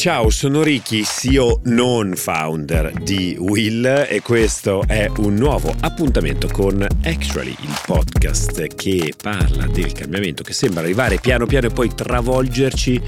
[0.00, 6.80] Ciao, sono Ricky, CEO non founder di Will e questo è un nuovo appuntamento con
[7.04, 12.98] Actually, il podcast che parla del cambiamento che sembra arrivare piano piano e poi travolgerci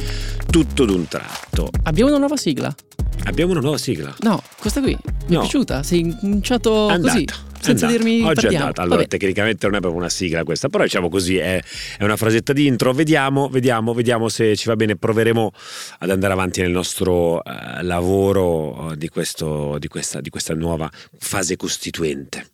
[0.50, 1.70] tutto d'un tratto.
[1.84, 2.74] Abbiamo una nuova sigla.
[3.24, 4.14] Abbiamo una nuova sigla.
[4.20, 5.38] No, questa qui mi No.
[5.38, 5.82] è piaciuta.
[5.82, 7.26] Sei cominciato Andata, così,
[7.62, 8.04] senza andata.
[8.04, 8.58] dirmi Oggi è partiamo.
[8.58, 8.82] andata.
[8.82, 9.08] Allora, Vabbè.
[9.08, 11.62] tecnicamente non è proprio una sigla questa, però diciamo così, è,
[11.98, 12.92] è una frasetta di intro.
[12.92, 14.96] Vediamo, vediamo, vediamo se ci va bene.
[14.96, 15.50] Proveremo
[15.98, 20.90] ad andare avanti nel nostro eh, lavoro eh, di, questo, di, questa, di questa nuova
[21.18, 22.46] fase costituente.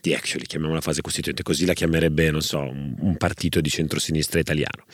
[0.00, 4.40] Di actually, chiamiamola fase costituente, così la chiamerebbe, non so, un, un partito di centrosinistra
[4.40, 4.84] italiano.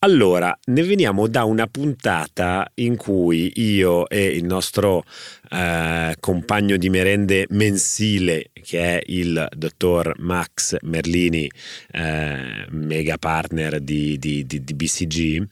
[0.00, 5.04] Allora, ne veniamo da una puntata in cui io e il nostro
[5.50, 11.50] eh, compagno di merende mensile, che è il dottor Max Merlini,
[11.92, 15.46] eh, mega partner di, di- di- di BCG,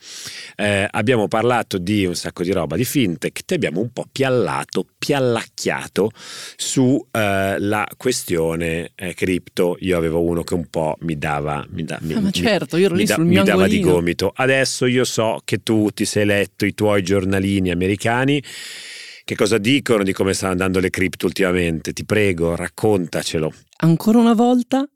[0.56, 4.86] eh, abbiamo parlato di un sacco di roba di fintech, ti abbiamo un po' piallato,
[4.98, 6.10] piallacchiato
[6.56, 9.77] sulla questione eh, cripto.
[9.80, 11.64] Io avevo uno che un po' mi dava...
[11.70, 13.77] Mi da- mi- Ah, ma certo, io ero lì da- sul mi mio dava di
[13.77, 13.94] angolino.
[13.96, 14.33] gomito.
[14.34, 18.42] Adesso io so che tu ti sei letto i tuoi giornalini americani.
[19.28, 21.92] Che cosa dicono di come stanno andando le cripto ultimamente?
[21.92, 23.52] Ti prego, raccontacelo.
[23.80, 24.88] Ancora una volta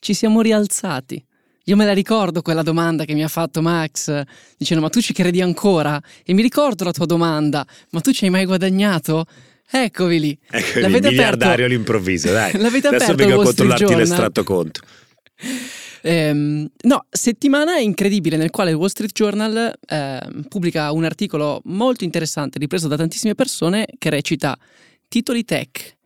[0.00, 1.24] ci siamo rialzati.
[1.64, 4.20] Io me la ricordo quella domanda che mi ha fatto Max,
[4.58, 5.98] dicendo ma tu ci credi ancora?
[6.26, 9.24] E mi ricordo la tua domanda, ma tu ci hai mai guadagnato?
[9.70, 10.38] Eccovi lì.
[10.50, 12.52] Ecco, il L'avete miliardario aperto- all'improvviso, dai.
[12.60, 14.80] L'avete Adesso aperto vengo a controllarti l'estratto conto.
[16.06, 22.04] Ehm, no, settimana incredibile nel quale il Wall Street Journal ehm, pubblica un articolo molto
[22.04, 24.56] interessante ripreso da tantissime persone che recita
[25.08, 25.96] titoli tech,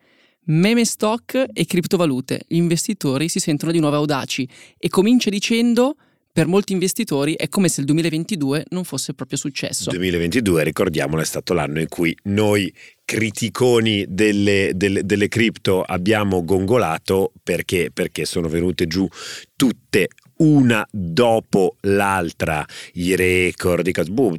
[0.45, 2.43] meme stock e criptovalute.
[2.47, 4.49] Gli investitori si sentono di nuovo audaci
[4.79, 5.97] e comincia dicendo
[6.33, 9.91] per molti investitori è come se il 2022 non fosse proprio successo.
[9.91, 12.73] 2022, ricordiamolo, è stato l'anno in cui noi
[13.09, 19.09] criticoni delle, delle, delle cripto abbiamo gongolato perché, perché sono venute giù
[19.57, 20.09] tutte
[20.41, 23.89] una dopo l'altra i record,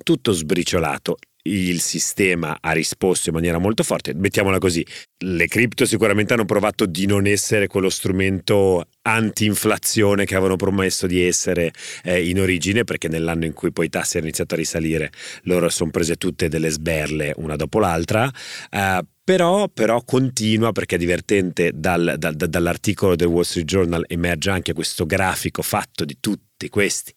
[0.04, 1.18] tutto sbriciolato.
[1.44, 4.14] Il sistema ha risposto in maniera molto forte.
[4.14, 4.86] Mettiamola così:
[5.20, 11.24] le cripto sicuramente hanno provato di non essere quello strumento anti-inflazione che avevano promesso di
[11.24, 11.72] essere
[12.04, 15.12] eh, in origine, perché nell'anno in cui poi i tassi hanno iniziato a risalire,
[15.44, 18.30] loro sono prese tutte delle sberle una dopo l'altra.
[18.70, 24.04] eh, però, però continua perché è divertente dal- dal- da- dall'articolo del Wall Street Journal
[24.08, 27.14] emerge anche questo grafico fatto di tutti questi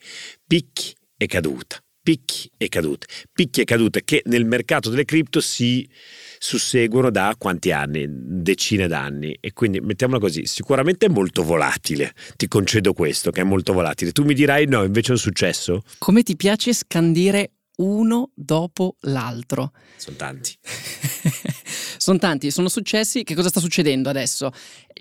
[0.46, 5.88] picchi e caduta picchi e cadute picchi e cadute che nel mercato delle cripto si
[6.38, 8.06] susseguono da quanti anni?
[8.08, 13.44] Decine d'anni e quindi mettiamola così, sicuramente è molto volatile, ti concedo questo che è
[13.44, 15.82] molto volatile, tu mi dirai no invece è un successo?
[15.98, 17.50] Come ti piace scandire
[17.82, 19.72] uno dopo l'altro?
[19.96, 20.54] Sono tanti.
[21.98, 23.22] sono tanti, sono successi.
[23.22, 24.50] Che cosa sta succedendo adesso?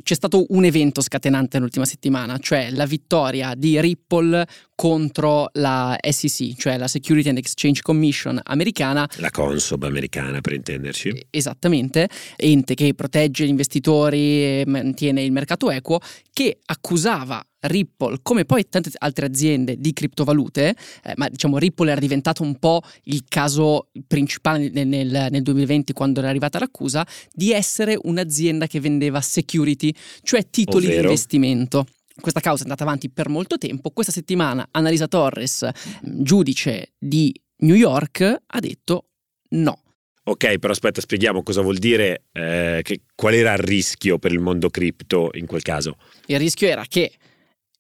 [0.04, 6.56] C'è stato un evento scatenante nell'ultima settimana, cioè la vittoria di Ripple contro la SEC,
[6.56, 9.08] cioè la Security and Exchange Commission americana.
[9.18, 11.28] La Consob americana per intenderci.
[11.30, 16.00] Esattamente, ente che protegge gli investitori e mantiene il mercato equo,
[16.34, 22.00] che accusava Ripple, come poi tante altre aziende di criptovalute, eh, ma diciamo Ripple era
[22.00, 27.52] diventato un po' il caso principale nel, nel- nel 2020 quando era arrivata l'accusa, di
[27.52, 31.86] essere un'azienda che vendeva security, cioè titoli di investimento.
[32.20, 33.92] Questa causa è andata avanti per molto tempo.
[33.92, 35.68] Questa settimana Annalisa Torres,
[36.02, 39.06] giudice di New York, ha detto
[39.50, 39.82] no.
[40.24, 44.40] Ok, però aspetta, spieghiamo cosa vuol dire, eh, che, qual era il rischio per il
[44.40, 45.98] mondo cripto in quel caso.
[46.28, 47.12] Il rischio era che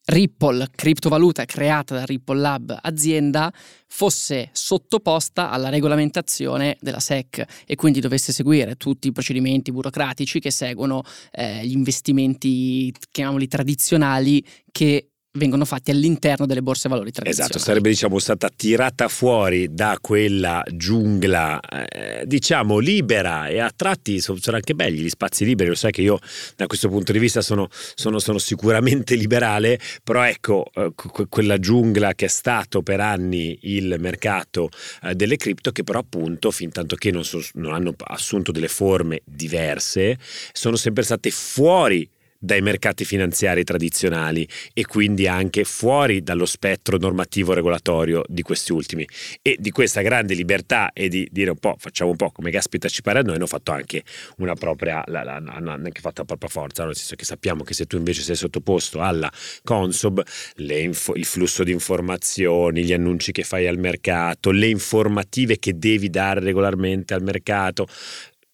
[0.04, 3.54] Ripple, criptovaluta creata da Ripple Lab azienda,
[3.88, 10.52] fosse sottoposta alla regolamentazione della SEC e quindi dovesse seguire tutti i procedimenti burocratici che
[10.52, 17.54] seguono eh, gli investimenti, chiamiamoli tradizionali, che vengono fatti all'interno delle borse valori tradizionali.
[17.54, 24.20] Esatto, sarebbe diciamo stata tirata fuori da quella giungla eh, diciamo libera e a tratti
[24.20, 26.20] so- sono anche belli gli spazi liberi, lo sai che io
[26.58, 31.58] da questo punto di vista sono, sono- sono sicuramente liberale, però ecco eh, que- quella
[31.58, 34.70] giungla che è stato per anni il mercato
[35.04, 38.68] eh, delle cripto che però appunto fin tanto che non, so- non hanno assunto delle
[38.68, 40.18] forme diverse
[40.52, 42.10] sono sempre state fuori
[42.44, 49.08] dai mercati finanziari tradizionali e quindi anche fuori dallo spettro normativo regolatorio di questi ultimi.
[49.44, 52.90] E di questa grande libertà e di dire un po' facciamo un po' come caspita
[52.90, 54.04] ci pare a noi hanno fatto anche
[54.38, 57.98] una propria hanno anche fatto la propria forza nel senso che sappiamo che se tu
[57.98, 59.32] invece sei sottoposto alla
[59.64, 60.24] Consob
[60.58, 66.10] info, il flusso di informazioni gli annunci che fai al mercato le informative che devi
[66.10, 67.88] dare regolarmente al mercato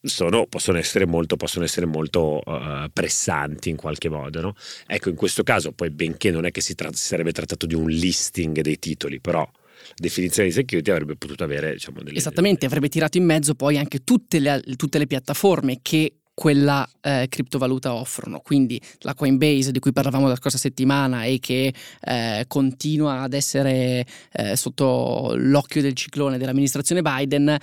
[0.02, 4.42] sono, possono essere molto, possono essere molto uh, pressanti in qualche modo.
[4.42, 4.56] No?
[4.86, 7.76] Ecco, in questo caso, poi, benché non è che si, tra- si sarebbe trattato di
[7.76, 12.66] un listing dei titoli, però la definizione di security avrebbe potuto avere diciamo, delle, esattamente
[12.66, 17.96] avrebbe tirato in mezzo poi anche tutte le, tutte le piattaforme che quella eh, criptovaluta
[17.96, 18.42] offrono.
[18.42, 24.06] Quindi la Coinbase di cui parlavamo la scorsa settimana e che eh, continua ad essere
[24.34, 27.58] eh, sotto l'occhio del ciclone dell'amministrazione Biden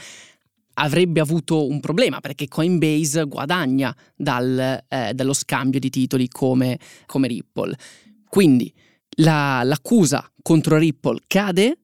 [0.75, 7.29] avrebbe avuto un problema perché Coinbase guadagna dal, eh, dallo scambio di titoli come, come
[7.29, 7.77] Ripple.
[8.29, 8.73] Quindi
[9.19, 11.79] la, l'accusa contro Ripple cade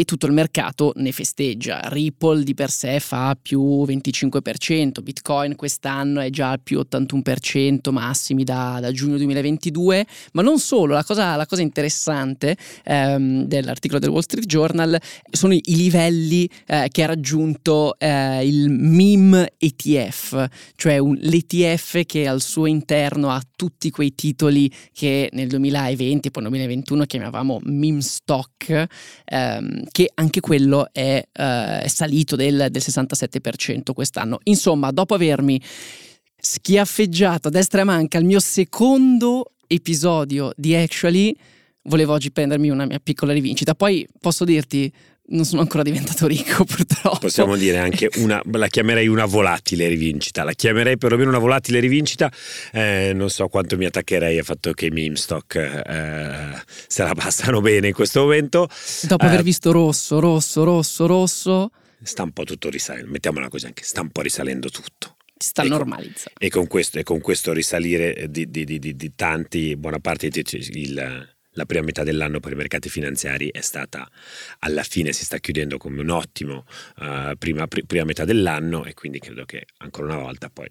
[0.00, 1.80] e tutto il mercato ne festeggia.
[1.84, 8.78] Ripple di per sé fa più 25%, Bitcoin quest'anno è già più 81% massimi da,
[8.80, 14.22] da giugno 2022, ma non solo, la cosa, la cosa interessante ehm, dell'articolo del Wall
[14.22, 14.98] Street Journal
[15.30, 22.04] sono i, i livelli eh, che ha raggiunto eh, il MIM ETF, cioè un, l'ETF
[22.04, 27.04] che al suo interno ha tutti quei titoli che nel 2020 e poi nel 2021
[27.04, 28.86] chiamavamo MIM stock.
[29.26, 34.38] Ehm, che anche quello è, è salito del, del 67% quest'anno.
[34.44, 35.60] Insomma, dopo avermi
[36.36, 41.34] schiaffeggiato a destra e a manca il mio secondo episodio di Actually,
[41.84, 43.74] volevo oggi prendermi una mia piccola rivincita.
[43.74, 44.92] Poi posso dirti,
[45.26, 47.18] non sono ancora diventato ricco purtroppo.
[47.18, 52.30] Possiamo dire anche una, la chiamerei una volatile rivincita, la chiamerei perlomeno una volatile rivincita,
[52.72, 57.14] eh, non so quanto mi attaccherei al fatto che i meme stock eh, se la
[57.14, 58.68] passano bene in questo momento.
[59.02, 61.70] Dopo eh, aver visto rosso, rosso, rosso, rosso.
[62.02, 65.16] Sta un po' tutto risalendo, mettiamola così anche, sta un po' risalendo tutto.
[65.38, 66.32] sta e normalizzando.
[66.34, 70.28] Con, e, con questo, e con questo risalire di, di, di, di tanti, buona parte
[70.28, 74.08] di il la prima metà dell'anno per i mercati finanziari è stata
[74.60, 76.64] alla fine si sta chiudendo come un ottimo
[76.98, 80.68] uh, prima, pr- prima, metà dell'anno e quindi credo che ancora una volta poi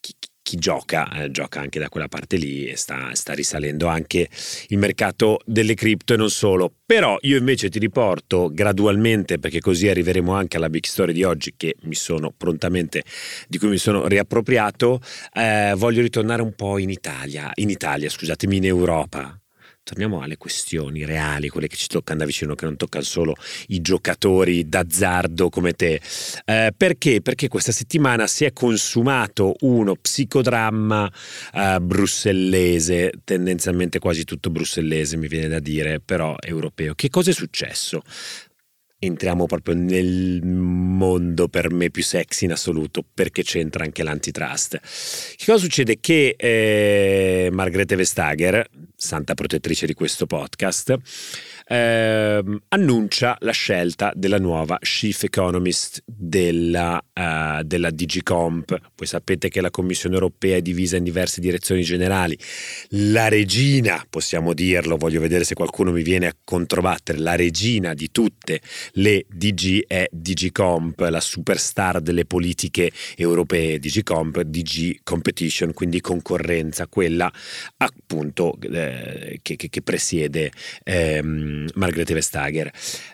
[0.00, 4.28] chi, chi gioca eh, gioca anche da quella parte lì e sta, sta, risalendo anche
[4.68, 6.72] il mercato delle cripto e non solo.
[6.84, 11.54] Però io invece ti riporto gradualmente perché così arriveremo anche alla big story di oggi
[11.56, 13.04] che mi sono prontamente
[13.48, 15.00] di cui mi sono riappropriato
[15.34, 19.41] eh, voglio ritornare un po' in Italia in Italia scusatemi in Europa
[19.84, 23.34] torniamo alle questioni reali, quelle che ci toccano da vicino, che non toccano solo
[23.68, 26.00] i giocatori d'azzardo come te.
[26.44, 27.20] Eh, perché?
[27.20, 31.12] Perché questa settimana si è consumato uno psicodramma
[31.54, 36.94] eh, brussellese, tendenzialmente quasi tutto brussellese mi viene da dire, però europeo.
[36.94, 38.02] Che cosa è successo?
[39.04, 44.80] entriamo proprio nel mondo per me più sexy in assoluto perché c'entra anche l'antitrust.
[45.36, 45.98] Che cosa succede?
[46.00, 48.64] Che eh, Margrethe Vestager,
[49.02, 50.96] santa protettrice di questo podcast,
[51.66, 58.78] eh, annuncia la scelta della nuova chief economist della, uh, della DigiComp.
[58.96, 62.38] Voi sapete che la Commissione europea è divisa in diverse direzioni generali.
[62.90, 68.10] La regina, possiamo dirlo, voglio vedere se qualcuno mi viene a controbattere, la regina di
[68.10, 68.60] tutte
[68.92, 77.30] le DG è DigiComp, la superstar delle politiche europee, DigiComp, DG Competition, quindi concorrenza, quella
[77.78, 80.50] appunto eh, che, che, che, presiede
[80.84, 82.70] ehm, Margrethe Vestager.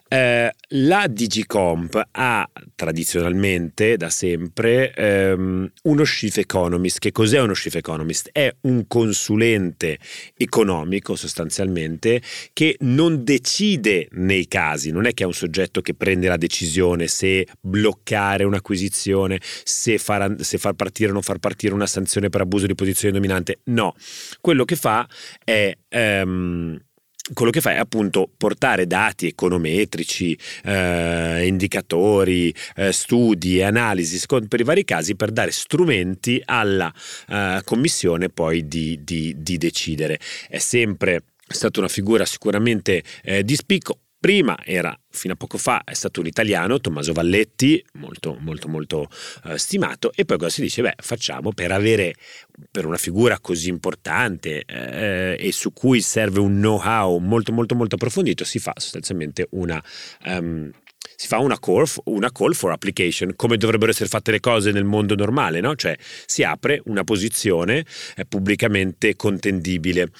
[0.08, 6.98] Eh, la DigiComp ha tradizionalmente, da sempre, ehm, uno chief economist.
[6.98, 8.30] Che cos'è uno chief economist?
[8.32, 9.98] È un consulente
[10.36, 16.28] economico sostanzialmente che non decide nei casi, non è che è un soggetto che prende
[16.28, 21.86] la decisione se bloccare un'acquisizione, se far, se far partire o non far partire una
[21.86, 23.60] sanzione per abuso di posizione dominante.
[23.64, 23.94] No,
[24.40, 25.06] quello che fa
[25.44, 25.76] è...
[25.88, 26.78] Ehm,
[27.32, 34.60] quello che fa è appunto portare dati econometrici, eh, indicatori, eh, studi e analisi per
[34.60, 36.92] i vari casi per dare strumenti alla
[37.28, 40.18] eh, commissione poi di, di, di, decidere.
[40.48, 45.84] È sempre stata una figura sicuramente eh, di spicco, Prima era, fino a poco fa,
[45.84, 49.08] è stato un italiano, Tommaso Valletti, molto, molto, molto
[49.44, 50.82] uh, stimato, e poi cosa si dice?
[50.82, 52.14] Beh, facciamo per avere,
[52.68, 57.94] per una figura così importante eh, e su cui serve un know-how molto, molto, molto
[57.94, 59.80] approfondito, si fa sostanzialmente una...
[60.24, 60.72] Um,
[61.14, 64.84] si fa una call, una call, for application, come dovrebbero essere fatte le cose nel
[64.84, 65.74] mondo normale, no?
[65.74, 67.84] Cioè si apre una posizione
[68.16, 70.10] eh, pubblicamente contendibile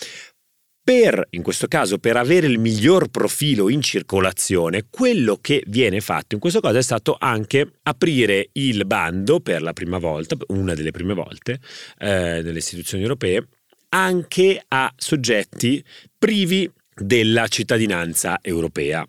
[0.88, 6.34] per, in questo caso, per avere il miglior profilo in circolazione, quello che viene fatto
[6.34, 10.90] in questo caso è stato anche aprire il bando per la prima volta, una delle
[10.90, 11.60] prime volte,
[11.98, 13.48] eh, nelle istituzioni europee,
[13.90, 15.84] anche a soggetti
[16.18, 19.06] privi della cittadinanza europea.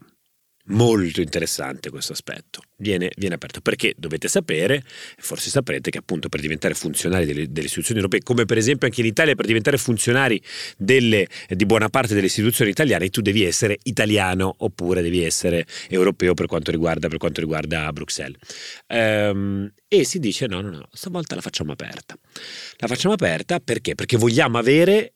[0.69, 2.61] Molto interessante questo aspetto.
[2.77, 4.83] Viene, viene, aperto perché dovete sapere,
[5.17, 9.01] forse saprete che appunto per diventare funzionari delle, delle istituzioni europee, come per esempio anche
[9.01, 10.41] in Italia, per diventare funzionari
[10.77, 16.35] delle, di buona parte delle istituzioni italiane, tu devi essere italiano oppure devi essere europeo
[16.35, 18.37] per quanto riguarda, per quanto riguarda Bruxelles.
[18.87, 22.15] Um, e si dice no, no, no, stavolta la facciamo aperta.
[22.77, 23.95] La facciamo aperta perché?
[23.95, 25.13] Perché vogliamo avere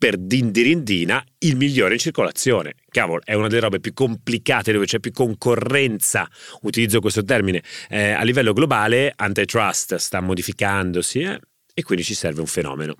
[0.00, 2.72] per dindirindina il migliore in circolazione.
[2.88, 6.26] Cavolo, è una delle robe più complicate dove c'è più concorrenza,
[6.62, 11.38] utilizzo questo termine, eh, a livello globale antitrust sta modificandosi eh,
[11.74, 12.96] e quindi ci serve un fenomeno.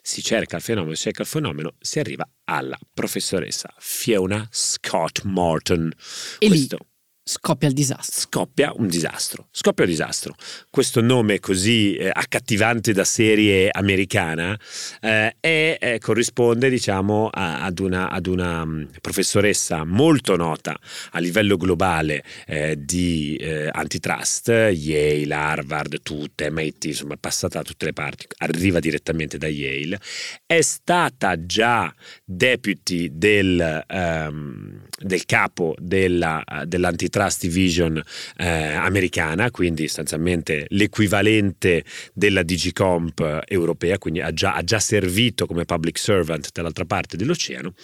[0.00, 5.92] Si cerca il fenomeno, si cerca il fenomeno, si arriva alla professoressa Fiona Scott Morton.
[6.38, 6.93] E Questo, lì
[7.26, 8.20] Scoppia il disastro.
[8.20, 9.46] Scoppia un disastro.
[9.50, 10.34] Scoppia un disastro.
[10.68, 14.54] Questo nome così eh, accattivante da serie americana
[15.00, 20.78] eh, è, eh, corrisponde diciamo a, ad, una, ad, una, um, professoressa molto nota
[21.12, 27.86] a livello globale eh, di eh, antitrust, Yale, Harvard, tutte, MIT, insomma passata da tutte
[27.86, 29.98] le parti, arriva direttamente da Yale.
[30.44, 31.90] È stata già
[32.22, 38.02] deputy del, um, del capo della, dell'antitrust Trust Division
[38.38, 45.64] eh, americana, quindi sostanzialmente l'equivalente della Digicomp europea, quindi ha già, ha già servito come
[45.64, 47.74] public servant dall'altra parte dell'oceano,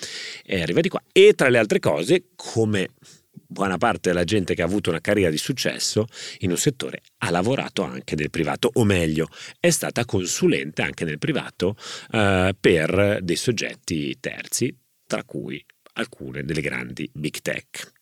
[0.45, 1.01] e arriva di qua.
[1.13, 2.89] E tra le altre cose, come
[3.31, 6.07] buona parte della gente che ha avuto una carriera di successo
[6.41, 9.29] in un settore ha lavorato anche nel privato, o meglio,
[9.61, 11.77] è stata consulente anche nel privato
[12.11, 17.99] eh, per dei soggetti terzi, tra cui alcune delle grandi big tech.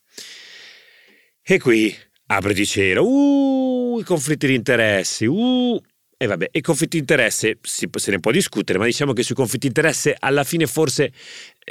[1.51, 5.81] E qui apriti cielo, uh, i conflitti di interessi, uh,
[6.15, 9.35] e vabbè, i conflitti di interesse si, se ne può discutere, ma diciamo che sui
[9.35, 11.11] conflitti di interesse alla fine forse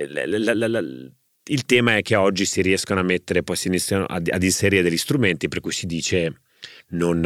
[0.08, 4.06] la, la, la, il tema è che oggi si riescono a mettere, poi si iniziano
[4.06, 6.42] ad, ad inserire degli strumenti per cui si dice
[6.94, 7.22] non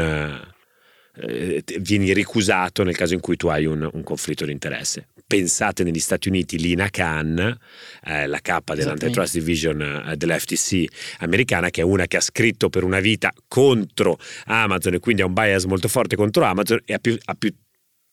[1.22, 5.86] eh, vieni ricusato nel caso in cui tu hai un, un conflitto di interesse pensate
[5.86, 7.58] negli Stati Uniti Lina Khan,
[8.04, 10.84] eh, la capa dell'Antitrust Division eh, dell'FTC
[11.20, 15.26] americana, che è una che ha scritto per una vita contro Amazon e quindi ha
[15.26, 17.50] un bias molto forte contro Amazon e ha più, ha più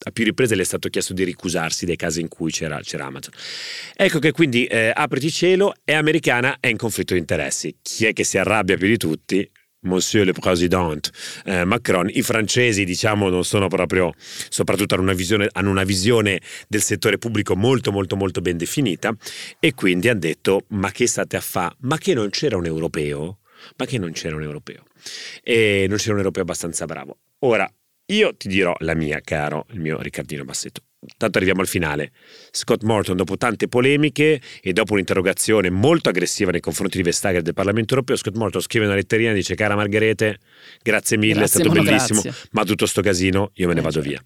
[0.00, 3.07] a più riprese le è stato chiesto di ricusarsi dei casi in cui c'era, c'era
[3.07, 3.33] Amazon.
[3.97, 7.79] Ecco che quindi eh, apriti cielo, è americana, è in conflitto di interessi.
[7.83, 9.50] Chi è che si arrabbia più di tutti?
[9.80, 10.99] Monsieur le Président
[11.44, 14.12] eh, Macron, i francesi diciamo non sono proprio,
[14.49, 19.14] soprattutto hanno una, visione, hanno una visione del settore pubblico molto molto molto ben definita
[19.61, 21.76] e quindi hanno detto ma che state a fare?
[21.80, 23.38] Ma che non c'era un europeo?
[23.76, 24.85] Ma che non c'era un europeo?
[25.42, 27.18] E non c'era un europeo abbastanza bravo.
[27.40, 27.70] Ora,
[28.06, 30.88] io ti dirò la mia, caro, il mio Riccardino Bassetto.
[31.17, 32.11] Tanto arriviamo al finale.
[32.50, 37.55] Scott Morton, dopo tante polemiche e dopo un'interrogazione molto aggressiva nei confronti di Vestager del
[37.55, 40.38] Parlamento europeo, Scott Morton scrive una letterina e dice: Cara Margherete,
[40.83, 42.49] grazie mille, grazie, è stato bellissimo, grazie.
[42.50, 44.21] ma tutto sto casino io me ne eh, vado via.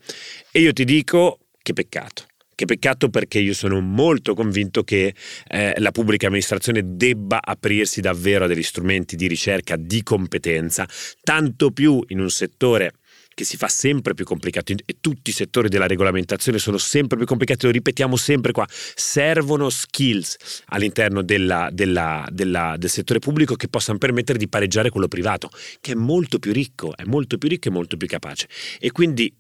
[0.51, 2.25] E io ti dico: che peccato.
[2.55, 5.15] Che peccato perché io sono molto convinto che
[5.49, 10.87] eh, la pubblica amministrazione debba aprirsi davvero a degli strumenti di ricerca di competenza,
[11.23, 12.93] tanto più in un settore
[13.35, 17.27] che si fa sempre più complicato e tutti i settori della regolamentazione sono sempre più
[17.27, 23.69] complicati, lo ripetiamo sempre qua, servono skills all'interno della, della, della, del settore pubblico che
[23.69, 27.69] possano permettere di pareggiare quello privato, che è molto più ricco, è molto più ricco
[27.69, 28.49] e molto più capace.
[28.79, 29.35] E quindi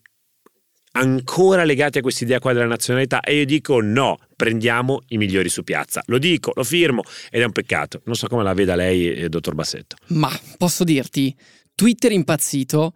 [0.93, 5.49] ancora legati a questa idea qua della nazionalità e io dico no, prendiamo i migliori
[5.49, 6.03] su piazza.
[6.07, 8.03] Lo dico, lo firmo ed è un peccato.
[8.05, 9.97] Non so come la veda lei, eh, dottor Bassetto.
[10.09, 11.35] Ma posso dirti,
[11.75, 12.95] Twitter impazzito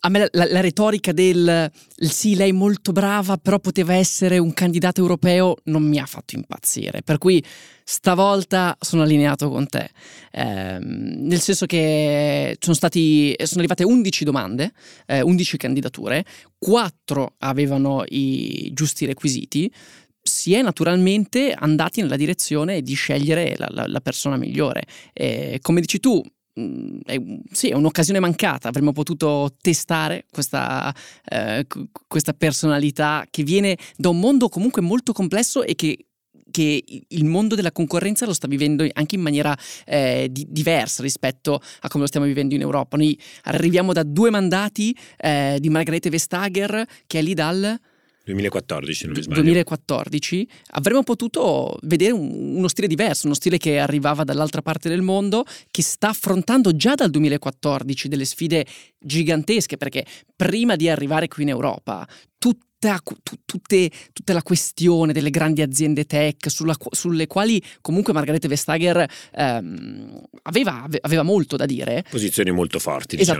[0.00, 4.52] a me la, la, retorica del sì, lei è molto brava, però poteva essere un
[4.52, 7.02] candidato europeo non mi ha fatto impazzire.
[7.02, 7.42] Per cui
[7.84, 9.90] stavolta sono allineato con te.
[10.32, 14.72] Eh, nel senso che sono, stati, sono arrivate 11 domande,
[15.06, 16.24] eh, 11 candidature,
[16.58, 19.72] 4 avevano i giusti requisiti.
[20.20, 24.84] Si è naturalmente andati nella direzione di scegliere la, la, la persona migliore.
[25.12, 26.20] Eh, come dici tu,
[26.54, 28.68] è, sì, è un'occasione mancata.
[28.68, 30.94] Avremmo potuto testare questa,
[31.28, 31.66] eh,
[32.06, 36.06] questa personalità che viene da un mondo comunque molto complesso e che
[36.52, 39.56] che il mondo della concorrenza lo sta vivendo anche in maniera
[39.86, 42.96] eh, di, diversa rispetto a come lo stiamo vivendo in Europa.
[42.96, 47.80] Noi arriviamo da due mandati eh, di Margrethe Vestager che è lì dal
[48.24, 49.42] 2014, non mi sbaglio.
[49.42, 55.02] 2014 avremmo potuto vedere un, uno stile diverso, uno stile che arrivava dall'altra parte del
[55.02, 58.66] mondo, che sta affrontando già dal 2014 delle sfide
[58.98, 62.06] gigantesche, perché prima di arrivare qui in Europa,
[62.38, 63.00] tutta,
[63.44, 70.22] tutte, tutta la questione delle grandi aziende tech sulla, sulle quali comunque Margarete Vestager ehm,
[70.42, 72.04] aveva, aveva, molto da dire.
[72.08, 73.16] Posizioni molto forti.
[73.16, 73.38] Diciamo.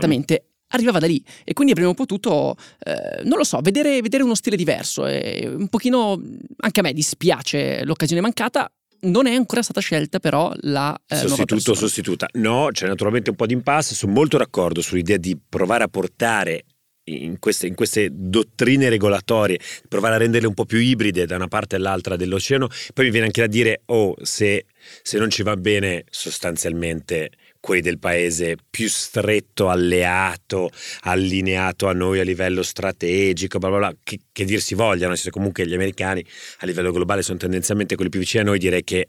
[0.73, 4.55] Arrivava da lì e quindi avremmo potuto, eh, non lo so, vedere, vedere, uno stile
[4.55, 6.19] diverso e un pochino
[6.57, 8.71] anche a me dispiace l'occasione mancata.
[9.01, 12.27] Non è ancora stata scelta però la eh, sostituto sostituta.
[12.33, 16.65] No, c'è naturalmente un po' di impasse, sono molto d'accordo sull'idea di provare a portare
[17.05, 21.47] in queste, in queste, dottrine regolatorie, provare a renderle un po' più ibride da una
[21.47, 22.67] parte all'altra dell'oceano.
[22.93, 24.65] Poi mi viene anche da dire, oh, se,
[25.01, 27.31] se non ci va bene, sostanzialmente
[27.63, 30.69] quelli del paese più stretto, alleato,
[31.03, 35.15] allineato a noi a livello strategico, bla bla bla, che, che dir si voglia, nel
[35.15, 36.25] senso comunque gli americani
[36.57, 39.07] a livello globale sono tendenzialmente quelli più vicini a noi, direi che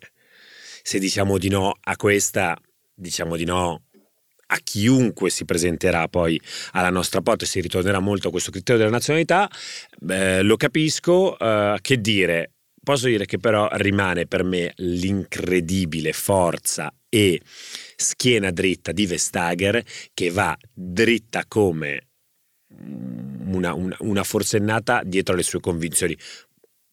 [0.84, 2.56] se diciamo di no a questa,
[2.94, 3.86] diciamo di no
[4.46, 6.40] a chiunque si presenterà poi
[6.72, 9.50] alla nostra porta si ritornerà molto a questo criterio della nazionalità,
[10.08, 12.53] eh, lo capisco, eh, che dire,
[12.84, 17.40] posso dire che però rimane per me l'incredibile forza e
[17.96, 19.82] schiena dritta di Vestager
[20.14, 22.08] che va dritta come
[23.46, 26.16] una, una, una forsennata dietro alle sue convinzioni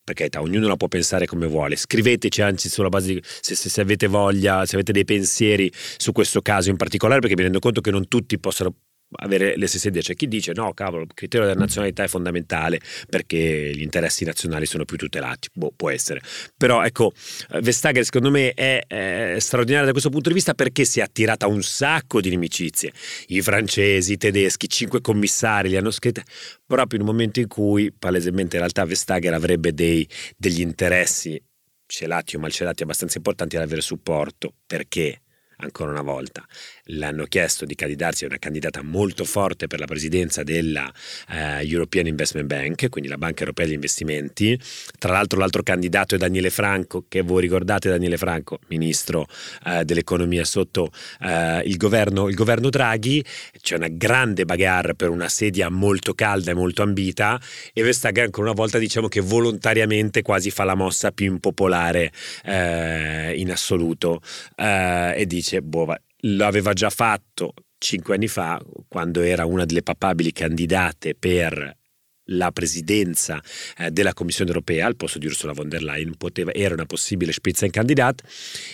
[0.04, 1.76] per carità, ognuno la può pensare come vuole.
[1.76, 6.12] Scriveteci anzi sulla base di se, se, se, avete voglia, se avete dei pensieri su
[6.12, 8.74] questo caso in particolare, perché mi rendo conto che non tutti possono
[9.18, 10.02] avere le stesse idee.
[10.02, 14.66] C'è chi dice no, cavolo, il criterio della nazionalità è fondamentale perché gli interessi nazionali
[14.66, 15.50] sono più tutelati.
[15.54, 16.22] Boh, può essere.
[16.58, 17.12] Però ecco,
[17.62, 21.48] Vestager secondo me è, è straordinaria da questo punto di vista perché si è attirata
[21.48, 22.92] un sacco di inimicizie.
[23.28, 26.24] I francesi, i tedeschi, cinque commissari li hanno scritte
[26.66, 31.42] proprio in un momento in cui palesemente in realtà Vestager avrebbe dei, degli interessi
[31.86, 34.54] celati o malcelati abbastanza importanti ad avere supporto.
[34.66, 35.22] Perché?
[35.66, 36.46] ancora una volta.
[36.86, 40.92] L'hanno chiesto di candidarsi, è una candidata molto forte per la presidenza della
[41.30, 44.60] eh, European Investment Bank, quindi la Banca Europea degli Investimenti.
[44.98, 49.28] Tra l'altro l'altro candidato è Daniele Franco, che voi ricordate Daniele Franco, ministro
[49.66, 50.92] eh, dell'economia sotto
[51.22, 53.24] eh, il, governo, il governo Draghi.
[53.62, 57.40] C'è una grande bagarre per una sedia molto calda e molto ambita
[57.74, 62.12] e Vestager ancora una volta diciamo che volontariamente quasi fa la mossa più impopolare
[62.46, 64.22] eh, in assoluto
[64.56, 70.32] eh, e dice, boh, l'aveva già fatto cinque anni fa, quando era una delle papabili
[70.32, 71.80] candidate per
[72.26, 73.42] la presidenza
[73.78, 77.32] eh, della Commissione europea al posto di Ursula von der Leyen poteva, era una possibile
[77.32, 78.22] Spitzenkandidat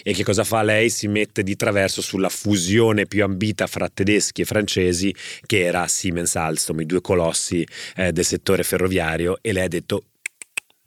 [0.04, 0.90] e che cosa fa lei?
[0.90, 6.36] Si mette di traverso sulla fusione più ambita fra tedeschi e francesi che era Siemens
[6.36, 10.04] Alstom, i due colossi eh, del settore ferroviario e lei ha detto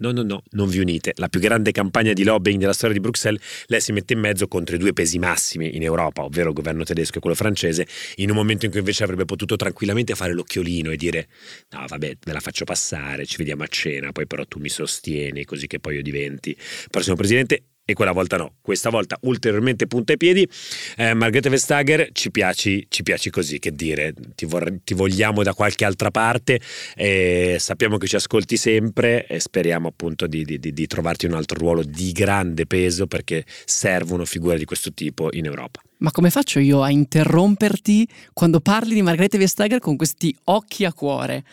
[0.00, 1.12] No, no, no, non vi unite.
[1.16, 4.48] La più grande campagna di lobbying della storia di Bruxelles, lei si mette in mezzo
[4.48, 7.86] contro i due pesi massimi in Europa, ovvero il governo tedesco e quello francese,
[8.16, 11.28] in un momento in cui invece avrebbe potuto tranquillamente fare l'occhiolino e dire
[11.70, 15.44] no, vabbè, me la faccio passare, ci vediamo a cena, poi però tu mi sostieni
[15.44, 16.56] così che poi io diventi
[16.90, 18.54] prossimo presidente e quella volta no.
[18.60, 20.48] Questa volta ulteriormente punta ai piedi.
[20.96, 25.54] Eh, Margrethe Vestager, ci piaci, ci piaci così, che dire, ti, vor- ti vogliamo da
[25.54, 26.60] qualche altra parte,
[26.94, 31.58] eh, sappiamo che ci ascolti sempre e speriamo appunto di, di, di, trovarti un altro
[31.58, 35.80] ruolo di grande peso perché servono figure di questo tipo in Europa.
[35.98, 40.92] Ma come faccio io a interromperti quando parli di Margrethe Vestager con questi occhi a
[40.92, 41.44] cuore?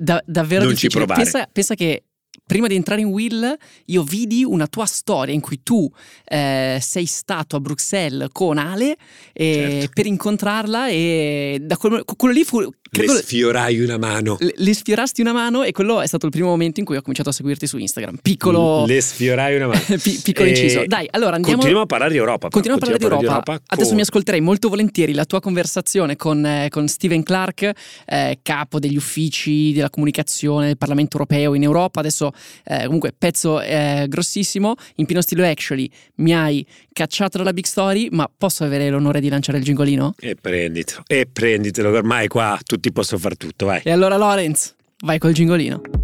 [0.00, 0.90] Da, davvero non difficile.
[0.90, 1.22] ci provare.
[1.22, 2.04] Pensa, pensa che
[2.48, 5.88] prima di entrare in Will, io vidi una tua storia in cui tu
[6.24, 8.96] eh, sei stato a Bruxelles con Ale
[9.34, 9.90] eh, certo.
[9.92, 14.36] per incontrarla e da quello, quello lì fu Credo le sfiorai una mano.
[14.40, 17.00] Le, le, sfiorasti una mano e quello è stato il primo momento in cui ho
[17.00, 18.18] cominciato a seguirti su Instagram.
[18.22, 18.84] Piccolo.
[18.86, 19.80] Le sfiorai una mano.
[19.86, 20.50] P- piccolo e...
[20.50, 20.84] inciso.
[20.86, 21.54] Dai, allora andiamo.
[21.54, 22.48] Continuiamo a parlare di Europa.
[22.48, 23.52] Continuiamo a parlare di Europa.
[23.52, 27.70] Europa Adesso mi ascolterei molto volentieri la tua conversazione con, eh, con Steven Clark,
[28.06, 32.00] eh, capo degli uffici della comunicazione del Parlamento europeo in Europa.
[32.00, 32.32] Adesso,
[32.64, 34.74] eh, comunque, pezzo eh, grossissimo.
[34.96, 39.28] In pieno stile actually mi hai cacciato dalla Big Story, ma posso avere l'onore di
[39.28, 40.14] lanciare il gingolino?
[40.18, 41.90] E prenditelo, e prenditelo.
[41.90, 43.80] Ormai qua tu tutti possono fare tutto, vai.
[43.82, 45.97] E allora Lorenz, vai col gingolino.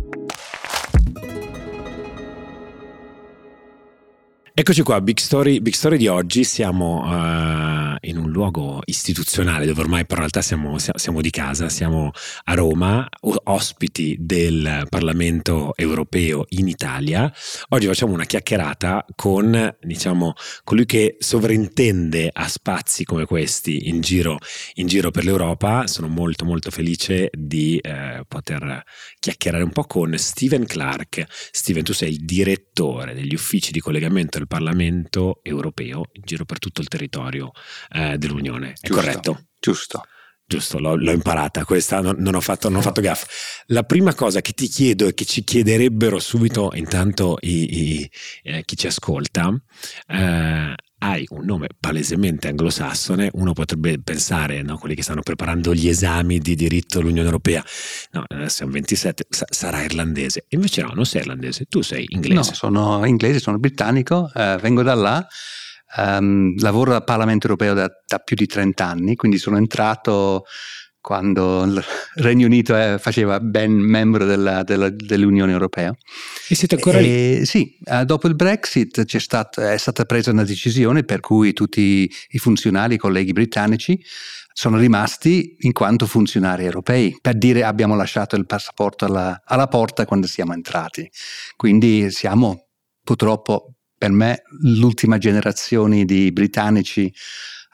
[4.57, 9.81] Eccoci qua, Big Story, Big Story di oggi, siamo uh, in un luogo istituzionale dove
[9.81, 12.12] ormai per realtà siamo, siamo, di casa, siamo
[12.45, 17.33] a Roma, ospiti del Parlamento europeo in Italia.
[17.71, 24.38] Oggi facciamo una chiacchierata con diciamo, colui che sovrintende a spazi come questi in giro,
[24.75, 25.88] in giro per l'Europa.
[25.88, 28.85] Sono molto molto felice di eh, poter
[29.19, 31.27] chiacchierare un po' con Steven Clark.
[31.51, 36.59] Steven, tu sei il direttore degli uffici di collegamento del Parlamento europeo in giro per
[36.59, 37.52] tutto il territorio
[37.90, 38.72] eh, dell'Unione.
[38.72, 39.46] È giusto, corretto?
[39.59, 40.02] Giusto.
[40.46, 43.62] Giusto, l'ho, l'ho, imparata, questa non, non, ho fatto, non, ho fatto, gaff.
[43.68, 48.11] La prima cosa che ti chiedo e che ci chiederebbero subito intanto i, i,
[48.42, 49.50] eh, chi ci ascolta,
[50.07, 50.74] eh,
[51.05, 56.38] hai un nome palesemente anglosassone, uno potrebbe pensare, no, quelli che stanno preparando gli esami
[56.38, 57.62] di diritto all'Unione Europea,
[58.12, 60.47] no, siamo 27, sa- sarà irlandese.
[60.49, 62.35] Invece no, non sei irlandese, tu sei inglese.
[62.35, 65.27] No, sono inglese, sono britannico, eh, vengo da là.
[65.97, 70.45] Um, lavoro al Parlamento europeo da, da, più di 30 anni, quindi sono entrato
[71.05, 75.95] quando il Regno Unito eh, faceva ben membro della, della, dell'Unione Europea.
[76.49, 77.45] E siete ancora e, lì?
[77.45, 82.38] Sì, eh, dopo il Brexit stato, è stata presa una decisione per cui tutti i
[82.38, 84.03] funzionari, i colleghi britannici,
[84.55, 90.07] sono rimasti in quanto funzionari europei, per dire abbiamo lasciato il passaporto alla, alla porta
[90.07, 91.07] quando siamo entrati.
[91.55, 92.69] Quindi siamo
[93.03, 97.12] purtroppo per me l'ultima generazione di britannici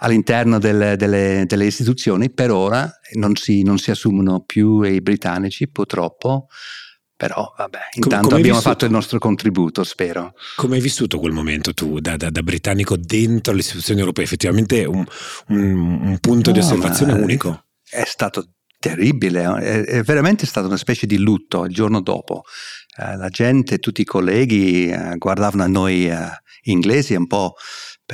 [0.00, 5.68] all'interno delle, delle, delle istituzioni, per ora non si, non si, assumono più i britannici,
[5.68, 6.46] purtroppo.
[7.16, 8.70] Però vabbè, intanto come, abbiamo vissuto?
[8.70, 10.32] fatto il nostro contributo, spero.
[10.56, 14.24] Come hai vissuto quel momento tu, da, da, da britannico dentro le istituzioni europee?
[14.24, 15.04] Effettivamente un,
[15.48, 17.66] un, un punto no, di osservazione unico.
[17.86, 22.44] È stato terribile, è, è, veramente stato una specie di lutto il giorno dopo.
[22.96, 26.16] Eh, la gente, tutti i colleghi eh, guardavano a noi eh,
[26.62, 27.54] inglesi un po'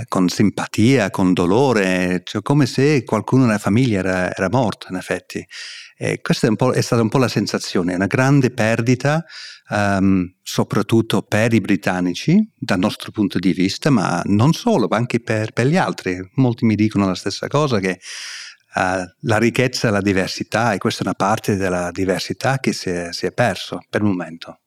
[0.07, 5.47] con simpatia, con dolore, cioè come se qualcuno nella famiglia era, era morto in effetti.
[5.99, 9.25] E questa è, è, stata un po' la sensazione, una grande perdita,
[9.71, 15.21] um, soprattutto per i britannici, dal nostro punto di vista, ma non solo, ma anche
[15.21, 16.19] per, per gli altri.
[16.35, 17.99] Molti mi dicono la stessa cosa, che
[18.75, 18.81] uh,
[19.21, 23.25] la ricchezza la diversità, e questa è una parte della diversità che si è, si
[23.25, 24.61] è perso per il momento.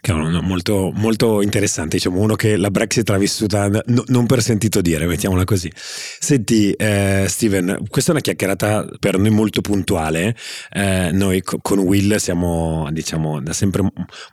[0.00, 4.80] Cavolo, molto, molto, interessante, diciamo uno che la Brexit l'ha vissuta no, non per sentito
[4.80, 5.70] dire, mettiamola così.
[5.74, 10.36] Senti eh, Steven, questa è una chiacchierata per noi molto puntuale,
[10.70, 13.82] eh, noi co- con Will siamo diciamo da sempre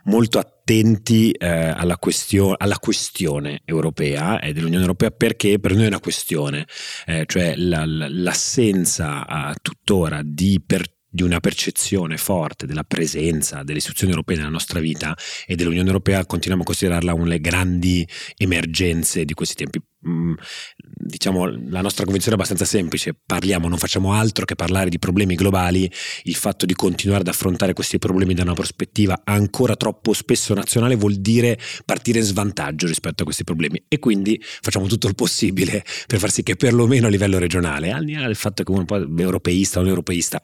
[0.04, 5.88] molto attenti eh, alla, questio- alla, questione europea e dell'Unione Europea perché per noi è
[5.88, 6.66] una questione,
[7.06, 13.78] eh, cioè la, la, l'assenza tuttora di per di una percezione forte della presenza delle
[13.78, 18.04] istituzioni europee nella nostra vita e dell'Unione Europea continuiamo a considerarla una delle grandi
[18.36, 19.80] emergenze di questi tempi.
[20.06, 20.34] Mm,
[20.76, 25.36] diciamo, la nostra convinzione è abbastanza semplice, parliamo, non facciamo altro che parlare di problemi
[25.36, 25.90] globali,
[26.24, 30.96] il fatto di continuare ad affrontare questi problemi da una prospettiva ancora troppo spesso nazionale
[30.96, 33.82] vuol dire partire in svantaggio rispetto a questi problemi.
[33.86, 38.04] E quindi facciamo tutto il possibile per far sì che perlomeno a livello regionale, al
[38.04, 40.42] di là del fatto che uno poi europeista o non europeista,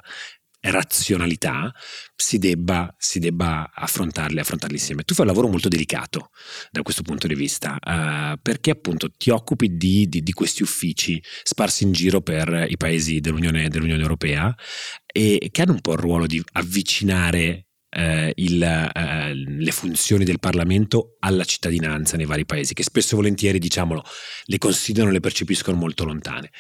[0.61, 1.73] razionalità
[2.15, 5.03] si debba, si debba affrontarli, affrontarli insieme.
[5.05, 6.31] Tu fai un lavoro molto delicato
[6.71, 11.23] da questo punto di vista, uh, perché appunto ti occupi di, di, di, questi uffici
[11.43, 14.55] sparsi in giro per i paesi dell'Unione, dell'Unione Europea
[15.07, 20.39] e che hanno un po' il ruolo di avvicinare Uh, il, uh, le funzioni del
[20.39, 24.05] Parlamento alla cittadinanza nei vari paesi, che spesso e volentieri, diciamolo,
[24.45, 26.53] le considerano le percepiscono molto lontane.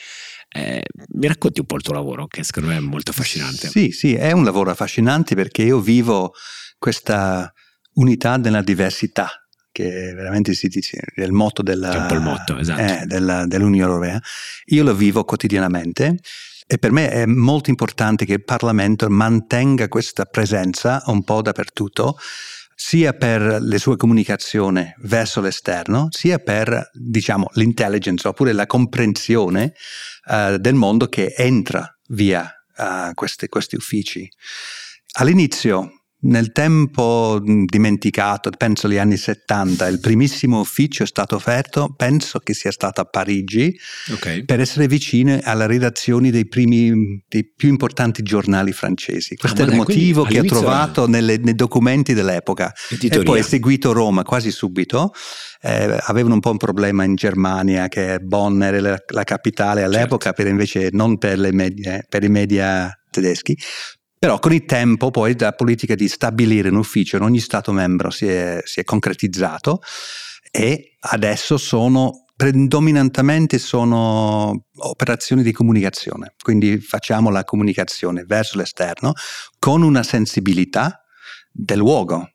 [0.52, 0.82] Eh,
[1.14, 3.68] mi racconti un po' il tuo lavoro, che secondo me è molto affascinante.
[3.68, 6.34] Sì, sì, è un lavoro affascinante perché io vivo
[6.78, 7.52] questa
[7.94, 9.30] unità nella diversità,
[9.70, 12.80] che veramente si dice, è il motto, della, il motto esatto.
[12.80, 14.20] eh, della, dell'Unione Europea.
[14.66, 16.18] Io lo vivo quotidianamente
[16.66, 22.16] e per me è molto importante che il Parlamento mantenga questa presenza un po' dappertutto
[22.82, 29.74] sia per le sue comunicazioni verso l'esterno, sia per diciamo, l'intelligence oppure la comprensione
[30.26, 34.28] uh, del mondo che entra via uh, questi, questi uffici.
[35.12, 42.40] All'inizio nel tempo dimenticato, penso agli anni 70, il primissimo ufficio è stato offerto, penso
[42.40, 43.74] che sia stato a Parigi,
[44.12, 44.44] okay.
[44.44, 49.36] per essere vicino alle redazioni dei, primi, dei più importanti giornali francesi.
[49.36, 52.72] Questo ah, è il motivo che ho trovato nelle, nei documenti dell'epoca.
[52.90, 53.20] Editoria.
[53.20, 55.12] E poi è seguito Roma quasi subito.
[55.62, 60.24] Eh, avevano un po' un problema in Germania, che Bonn era la, la capitale all'epoca,
[60.24, 60.42] certo.
[60.42, 63.56] per invece non per, medie, per i media tedeschi,
[64.20, 68.10] però con il tempo poi la politica di stabilire un ufficio in ogni Stato membro
[68.10, 69.80] si è, si è concretizzato
[70.50, 79.14] e adesso sono predominantemente sono operazioni di comunicazione, quindi facciamo la comunicazione verso l'esterno
[79.58, 81.02] con una sensibilità
[81.50, 82.30] del luogo.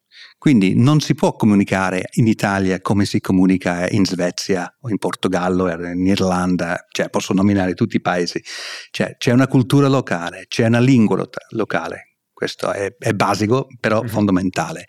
[0.46, 5.64] Quindi non si può comunicare in Italia come si comunica in Svezia o in Portogallo
[5.64, 8.44] o in Irlanda, cioè posso nominare tutti i paesi.
[8.92, 14.02] Cioè, c'è una cultura locale, c'è una lingua lo- locale, questo è, è basico però
[14.02, 14.08] mm-hmm.
[14.08, 14.86] fondamentale.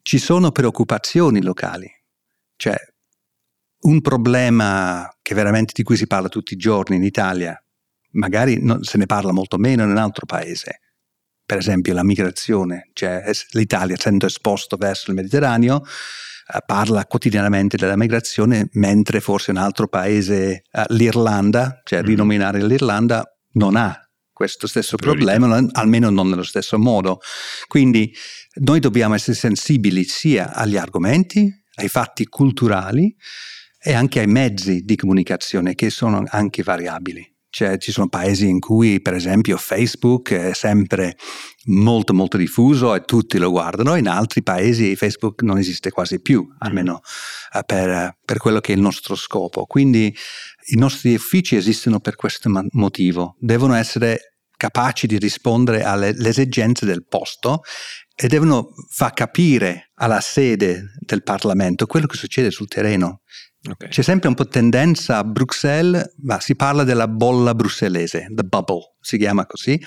[0.00, 1.90] Ci sono preoccupazioni locali,
[2.54, 2.76] cioè
[3.80, 7.60] un problema che veramente di cui si parla tutti i giorni in Italia,
[8.12, 10.82] magari non, se ne parla molto meno in un altro paese.
[11.48, 17.96] Per esempio la migrazione, cioè l'Italia essendo esposto verso il Mediterraneo eh, parla quotidianamente della
[17.96, 22.04] migrazione, mentre forse un altro paese, eh, l'Irlanda, cioè mm.
[22.04, 23.98] rinominare l'Irlanda, non ha
[24.30, 27.20] questo stesso problema, almeno non nello stesso modo.
[27.66, 28.14] Quindi
[28.56, 33.16] noi dobbiamo essere sensibili sia agli argomenti, ai fatti culturali,
[33.80, 37.26] e anche ai mezzi di comunicazione che sono anche variabili.
[37.58, 41.16] Cioè, ci sono paesi in cui, per esempio, Facebook è sempre
[41.64, 46.46] molto molto diffuso e tutti lo guardano, in altri paesi Facebook non esiste quasi più,
[46.58, 47.00] almeno
[47.54, 49.66] uh, per, per, quello che è il nostro scopo.
[49.66, 50.14] Quindi
[50.66, 57.06] i nostri uffici esistono per questo motivo, devono essere capaci di rispondere alle esigenze del
[57.08, 57.62] posto
[58.14, 63.22] e devono far capire alla sede del Parlamento quello che succede sul terreno.
[63.60, 63.88] Okay.
[63.88, 68.94] C'è sempre un po' tendenza a Bruxelles, ma si parla della bolla brussellese, the bubble,
[69.00, 69.80] si chiama così.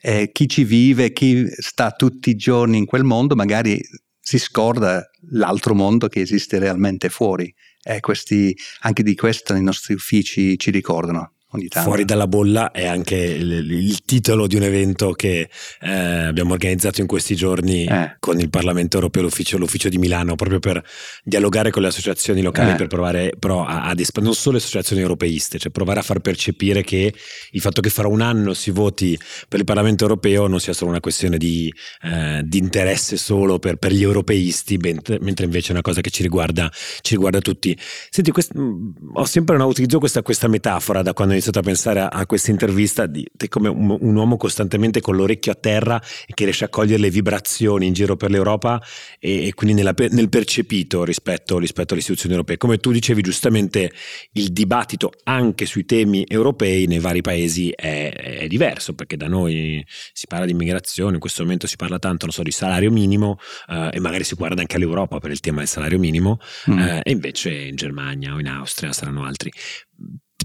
[0.00, 3.80] E chi ci vive, chi sta tutti i giorni in quel mondo, magari
[4.18, 7.52] si scorda l'altro mondo che esiste realmente fuori.
[7.82, 11.34] E questi, anche di questo i nostri uffici ci ricordano.
[11.82, 17.02] Fuori dalla bolla è anche il, il titolo di un evento che eh, abbiamo organizzato
[17.02, 18.16] in questi giorni eh.
[18.20, 20.82] con il Parlamento europeo, l'ufficio, l'ufficio, di Milano, proprio per
[21.22, 22.76] dialogare con le associazioni locali, eh.
[22.76, 26.82] per provare però a, a non solo le associazioni europeiste, cioè provare a far percepire
[26.82, 27.12] che
[27.50, 30.90] il fatto che fra un anno si voti per il Parlamento europeo non sia solo
[30.90, 35.72] una questione di, eh, di interesse solo per, per gli europeisti, mentre, mentre, invece è
[35.72, 36.70] una cosa che ci riguarda,
[37.02, 37.76] ci riguarda tutti.
[38.10, 42.08] Senti, quest, ho sempre no, utilizzato questa, questa metafora da quando iniziato a pensare a,
[42.08, 46.32] a questa intervista di te come un, un, uomo costantemente con l'orecchio a terra e
[46.34, 48.80] che riesce a cogliere le vibrazioni in giro per l'Europa
[49.18, 52.56] e, e quindi nella, nel percepito rispetto, rispetto, alle istituzioni europee.
[52.56, 53.92] Come tu dicevi giustamente,
[54.32, 59.84] il dibattito anche sui temi europei nei vari paesi è, è diverso perché da noi
[60.12, 63.90] si parla di immigrazione, in questo momento si parla tanto so, di salario minimo eh,
[63.92, 66.38] e magari si guarda anche all'Europa per il tema del salario minimo
[66.70, 66.78] mm.
[66.78, 69.50] eh, e invece in Germania o in Austria saranno altri.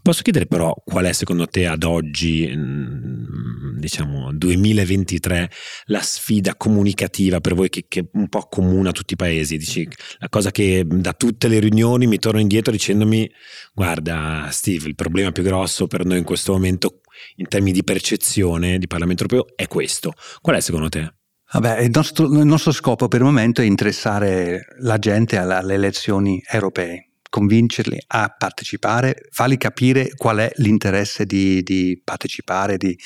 [0.07, 5.51] Posso chiedere però qual è secondo te ad oggi, mm, diciamo 2023,
[5.87, 9.57] la sfida comunicativa per voi che, che un po' comuna tutti i paesi?
[9.57, 9.85] Dici,
[10.19, 13.29] la cosa che da tutte le riunioni mi torno indietro dicendomi
[13.73, 17.01] guarda Steve, il problema più grosso per noi in questo momento
[17.35, 20.13] in termini di percezione di Parlamento europeo è questo.
[20.39, 21.15] Qual è secondo te?
[21.51, 26.41] Vabbè, il nostro, il nostro scopo per il momento è interessare la gente alle elezioni
[26.49, 32.97] europee convincerli a partecipare, fargli capire qual è l'interesse di, di partecipare, di,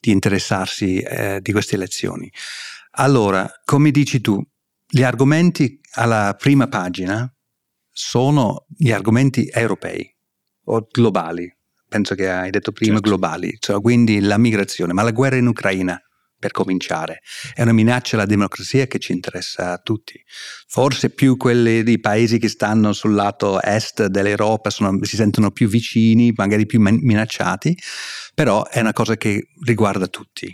[0.00, 2.30] di interessarsi eh, di queste elezioni.
[2.92, 4.42] Allora, come dici tu,
[4.86, 7.32] gli argomenti alla prima pagina
[7.90, 10.08] sono gli argomenti europei
[10.64, 11.52] o globali.
[11.88, 13.08] Penso che hai detto prima certo.
[13.08, 16.00] globali, cioè, quindi la migrazione, ma la guerra in Ucraina,
[16.40, 17.20] per cominciare.
[17.54, 20.20] È una minaccia alla democrazia che ci interessa a tutti.
[20.66, 25.68] Forse più quelli dei paesi che stanno sul lato est dell'Europa sono, si sentono più
[25.68, 27.78] vicini, magari più minacciati,
[28.34, 30.52] però è una cosa che riguarda tutti.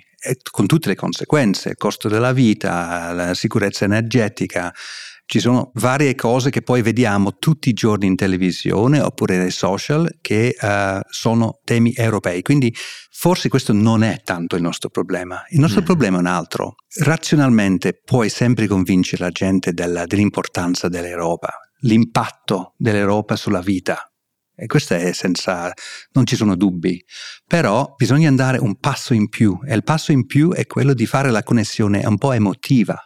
[0.51, 4.75] Con tutte le conseguenze, costo della vita, la sicurezza energetica,
[5.27, 10.19] ci sono varie cose che poi vediamo tutti i giorni in televisione oppure nei social
[10.21, 12.43] che uh, sono temi europei.
[12.43, 12.73] Quindi
[13.11, 15.45] forse questo non è tanto il nostro problema.
[15.49, 15.85] Il nostro mm.
[15.85, 16.77] problema è un altro.
[17.01, 24.09] Razionalmente puoi sempre convincere la gente della, dell'importanza dell'Europa, l'impatto dell'Europa sulla vita.
[24.59, 25.71] E questo è senza,
[26.13, 27.05] non ci sono dubbi,
[27.47, 31.05] però bisogna andare un passo in più e il passo in più è quello di
[31.05, 32.99] fare la connessione un po' emotiva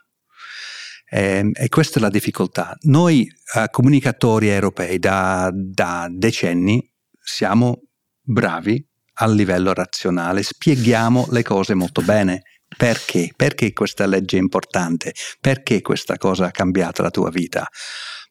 [1.10, 2.76] eh, e questa è la difficoltà.
[2.82, 6.88] Noi eh, comunicatori europei da, da decenni
[7.20, 7.82] siamo
[8.22, 8.82] bravi
[9.14, 12.42] a livello razionale, spieghiamo le cose molto bene.
[12.74, 13.32] Perché?
[13.34, 15.12] Perché questa legge è importante?
[15.40, 17.66] Perché questa cosa ha cambiato la tua vita?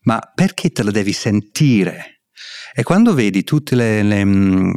[0.03, 2.18] Ma perché te la devi sentire?
[2.73, 4.71] E quando vedi tutte le, le, mm,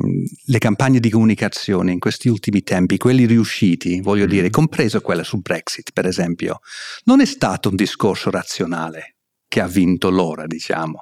[0.46, 4.28] le, campagne di comunicazione in questi ultimi tempi, quelli riusciti, voglio mm.
[4.28, 6.60] dire, compreso quella sul Brexit, per esempio,
[7.04, 11.00] non è stato un discorso razionale che ha vinto l'ora, diciamo.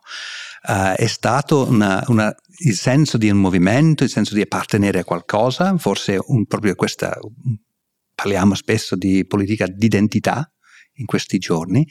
[0.67, 5.05] uh, è stato una, una, il senso di un movimento, il senso di appartenere a
[5.05, 7.17] qualcosa, forse un, proprio questa,
[8.13, 10.53] parliamo spesso di politica d'identità
[10.95, 11.87] in questi giorni,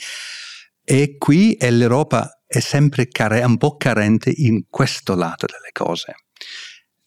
[0.83, 6.15] e qui l'Europa è sempre care- un po' carente in questo lato delle cose.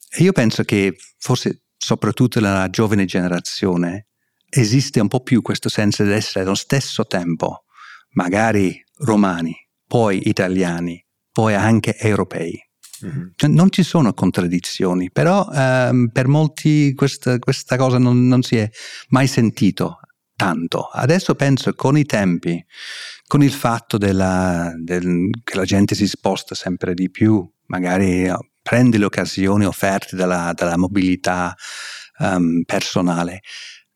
[0.09, 4.07] E io penso che forse soprattutto nella giovane generazione
[4.47, 7.65] esiste un po' più questo senso di essere allo stesso tempo,
[8.11, 9.53] magari romani,
[9.85, 12.57] poi italiani, poi anche europei.
[13.05, 13.27] Mm-hmm.
[13.35, 18.55] Cioè, non ci sono contraddizioni, però ehm, per molti questa, questa cosa non, non, si
[18.55, 18.69] è
[19.09, 19.99] mai sentito
[20.37, 20.83] tanto.
[20.83, 22.63] Adesso penso con i tempi,
[23.33, 28.99] con il fatto della, del, che la gente si sposta sempre di più, magari prende
[28.99, 31.55] le occasioni offerte dalla, dalla mobilità
[32.19, 33.41] um, personale,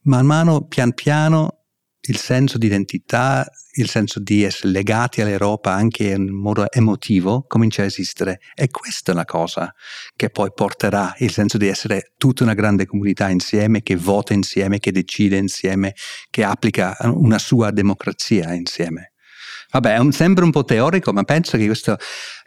[0.05, 1.65] man mano, pian piano,
[2.07, 7.83] il senso di identità, il senso di essere legati all'Europa anche in modo emotivo comincia
[7.83, 8.39] a esistere.
[8.55, 9.71] E questa è la cosa
[10.15, 14.79] che poi porterà il senso di essere tutta una grande comunità insieme, che vota insieme,
[14.79, 15.93] che decide insieme,
[16.31, 19.11] che applica una sua democrazia insieme.
[19.71, 21.97] Vabbè, un, sembra un po' teorico, ma penso che questo...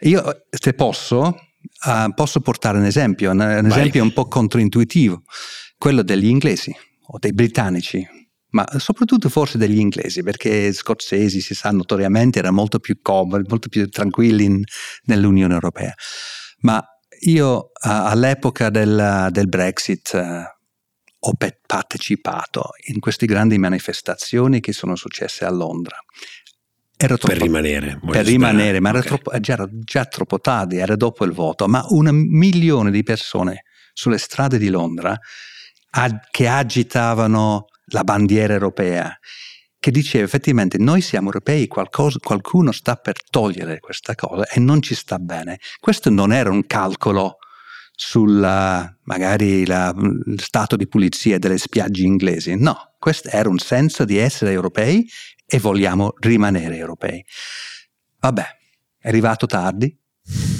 [0.01, 1.37] Io, se posso,
[1.85, 5.23] uh, posso portare un esempio, un, un esempio un po' controintuitivo,
[5.77, 6.75] quello degli inglesi
[7.07, 8.05] o dei britannici,
[8.49, 13.69] ma soprattutto forse degli inglesi, perché scozzesi si sa notoriamente erano molto più comodi, molto
[13.69, 14.63] più tranquilli in,
[15.03, 15.93] nell'Unione Europea.
[16.59, 16.83] Ma
[17.21, 20.59] io uh, all'epoca del, del Brexit uh,
[21.23, 21.33] ho
[21.67, 25.95] partecipato in queste grandi manifestazioni che sono successe a Londra.
[27.07, 27.99] Troppo, per rimanere.
[28.05, 29.09] Per rimanere, ma era, okay.
[29.09, 33.63] troppo, già, era già troppo tardi, era dopo il voto, ma un milione di persone
[33.93, 35.17] sulle strade di Londra
[36.29, 39.17] che agitavano la bandiera europea,
[39.79, 44.81] che diceva effettivamente noi siamo europei, qualcosa, qualcuno sta per togliere questa cosa e non
[44.81, 45.59] ci sta bene.
[45.79, 47.37] Questo non era un calcolo
[47.93, 48.39] sul
[49.03, 54.17] magari la, il stato di pulizia delle spiagge inglesi, no, questo era un senso di
[54.17, 55.07] essere europei
[55.53, 57.25] e vogliamo rimanere europei.
[58.19, 58.45] Vabbè,
[58.99, 59.99] è arrivato tardi,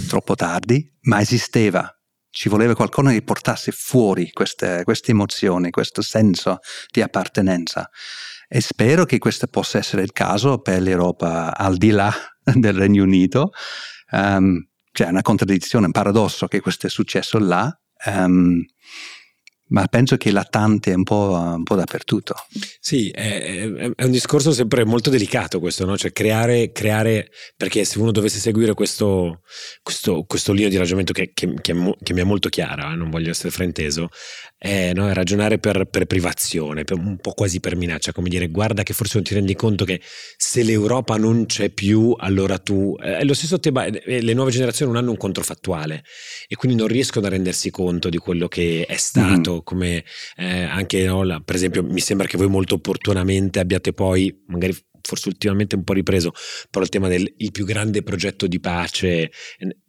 [0.07, 1.95] troppo tardi, ma esisteva
[2.31, 7.89] ci voleva qualcuno che portasse fuori queste, queste emozioni, questo senso di appartenenza.
[8.47, 12.11] E spero che questo possa essere il caso per l'Europa al di là
[12.43, 13.51] del Regno Unito.
[14.11, 17.77] Um, c'è una contraddizione, un paradosso che questo è successo là.
[18.05, 18.65] Um,
[19.71, 22.35] ma penso che latante è un po', un po dappertutto.
[22.79, 25.97] Sì, è, è, un discorso sempre molto delicato questo, no?
[25.97, 29.41] cioè creare, creare, perché se uno dovesse seguire questo,
[29.81, 32.95] questo, questo linea di ragionamento che, che, che, che, mi è molto chiara, eh?
[32.95, 34.09] non voglio essere frainteso,
[34.57, 35.09] è, no?
[35.09, 38.93] è ragionare per, per privazione, per, un po' quasi per minaccia, come dire guarda che
[38.93, 40.01] forse non ti rendi conto che
[40.35, 42.95] se l'Europa non c'è più, allora tu...
[42.99, 46.03] È lo stesso tema, eh, le nuove generazioni non hanno un controfattuale
[46.47, 49.55] e quindi non riescono a rendersi conto di quello che è stato.
[49.55, 50.03] Mm come
[50.35, 54.75] eh, anche no, la, per esempio mi sembra che voi molto opportunamente abbiate poi magari
[55.01, 56.31] forse ultimamente un po' ripreso,
[56.69, 59.31] però il tema del il più grande progetto di pace,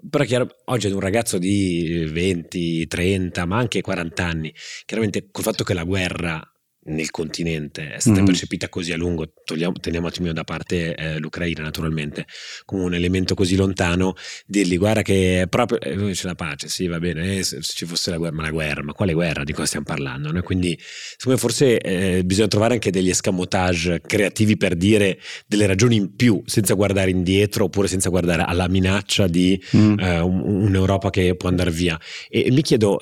[0.08, 4.54] però chiaro, oggi è un ragazzo di 20, 30, ma anche 40 anni,
[4.84, 6.51] chiaramente col fatto che la guerra
[6.84, 10.94] nel continente è stata mm percepita così a lungo, togliamo, teniamo un attimo da parte
[10.94, 12.24] eh, l'Ucraina naturalmente,
[12.64, 14.14] come un elemento così lontano,
[14.46, 18.10] dirgli guarda che proprio eh, c'è la pace, sì va bene, eh, se, ci fosse
[18.10, 20.30] la guerra, ma la guerra, ma quale guerra, di cosa stiamo parlando?
[20.30, 20.40] No?
[20.42, 25.96] Quindi secondo me forse eh, bisogna trovare anche degli escamotage creativi per dire delle ragioni
[25.96, 29.98] in più, senza guardare indietro oppure senza guardare alla minaccia di mm.
[29.98, 31.98] Eh, un, un'Europa che può andare via.
[32.28, 32.98] E, e mi chiedo,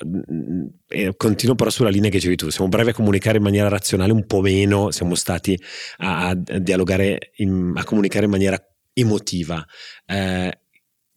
[1.17, 4.25] continuo però sulla linea che dicevi tu, siamo bravi a comunicare in maniera razionale, un
[4.25, 5.59] po' meno siamo stati
[5.97, 8.57] a, a dialogare, in, a comunicare in maniera
[8.93, 9.65] emotiva.
[10.05, 10.60] Eh,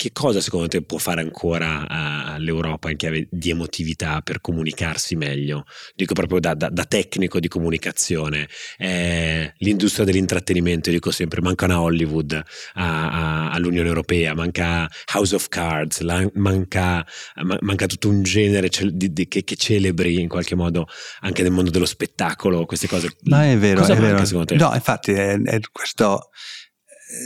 [0.05, 5.17] che cosa secondo te può fare ancora uh, l'Europa in chiave di emotività per comunicarsi
[5.17, 5.65] meglio?
[5.95, 8.47] Dico proprio da, da, da tecnico di comunicazione.
[8.77, 15.49] Eh, l'industria dell'intrattenimento, dico sempre, manca una Hollywood a, a, all'Unione Europea, manca House of
[15.49, 17.07] Cards, la, manca,
[17.61, 20.87] manca, tutto un genere ce, di, di, che, che, celebri in qualche modo
[21.21, 23.17] anche nel mondo dello spettacolo, queste cose.
[23.23, 24.25] Ma è vero, cosa è manca, vero.
[24.27, 24.57] secondo te?
[24.57, 26.29] No, infatti è, è questo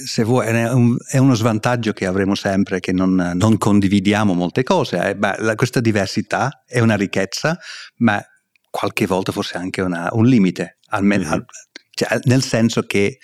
[0.06, 4.62] se vuoi, è, un, è, uno svantaggio che avremo sempre che non, non condividiamo molte
[4.62, 5.10] cose.
[5.10, 7.58] Eh, beh, la, questa diversità è una ricchezza,
[7.96, 8.22] ma
[8.70, 11.40] qualche volta forse anche una, un limite, almeno, mm-hmm.
[11.90, 13.18] cioè, nel senso che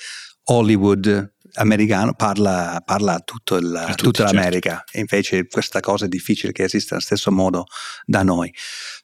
[0.44, 4.96] Hollywood americano parla, parla tutto il, a tutti, tutta l'America certo.
[4.96, 7.66] e invece questa cosa è difficile che esista allo stesso modo
[8.04, 8.52] da noi.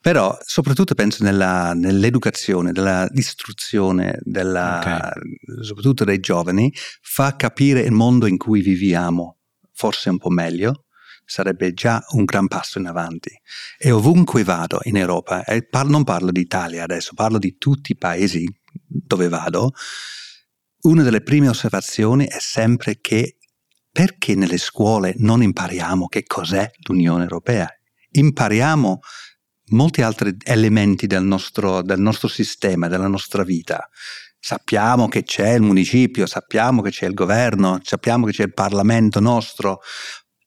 [0.01, 5.63] Però soprattutto penso nella, nell'educazione, nell'istruzione, della, okay.
[5.63, 9.37] soprattutto dei giovani, fa capire il mondo in cui viviamo
[9.73, 10.85] forse un po' meglio
[11.25, 13.31] sarebbe già un gran passo in avanti.
[13.79, 18.47] E ovunque vado in Europa, e non parlo d'Italia adesso, parlo di tutti i paesi
[18.85, 19.73] dove vado,
[20.83, 23.37] una delle prime osservazioni è sempre che
[23.93, 27.69] perché nelle scuole non impariamo che cos'è l'Unione Europea?
[28.13, 29.01] Impariamo
[29.71, 33.89] molti altri elementi del nostro, del nostro sistema, della nostra vita.
[34.39, 39.21] Sappiamo che c'è il municipio, sappiamo che c'è il governo, sappiamo che c'è il Parlamento
[39.21, 39.81] nostro,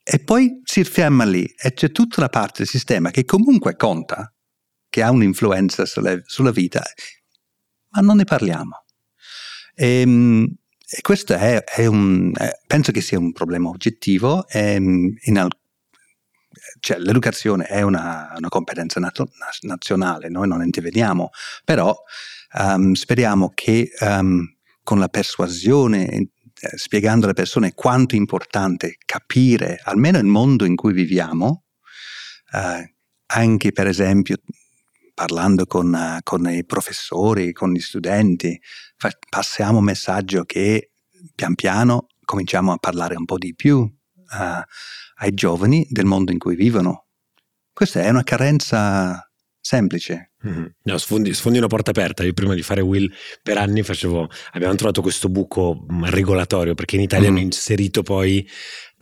[0.04, 4.34] e poi si ferma lì e c'è tutta la parte del sistema che comunque conta,
[4.90, 6.82] che ha un'influenza sulla, sulla vita,
[7.92, 8.83] ma non ne parliamo.
[9.74, 10.48] E, ehm,
[10.96, 14.48] e questo è, è un, è, penso che sia un problema oggettivo.
[14.48, 15.48] E ehm, in,
[16.80, 19.30] cioè, l'educazione è una, una competenza nato,
[19.62, 21.30] nazionale, noi non interveniamo,
[21.64, 21.96] però
[22.60, 24.46] um, speriamo che um,
[24.84, 26.30] con la persuasione, eh,
[26.76, 31.64] spiegando alle persone quanto è importante capire almeno il mondo in cui viviamo,
[32.52, 32.92] uh,
[33.28, 34.38] anche per esempio
[35.14, 38.60] parlando con, con, i professori, con gli studenti,
[39.30, 40.92] passiamo un messaggio che
[41.36, 44.62] pian piano cominciamo a parlare un po' di più uh,
[45.16, 47.08] ai giovani del mondo in cui vivono.
[47.72, 49.28] Questa è una carenza
[49.60, 50.34] semplice.
[50.46, 50.66] Mm-hmm.
[50.84, 52.24] No, sfondi, sfondi, una porta aperta.
[52.24, 53.12] Io prima di fare Will
[53.42, 57.32] per anni facevo, abbiamo trovato questo buco mm, regolatorio perché in Italia mm.
[57.32, 58.48] hanno inserito poi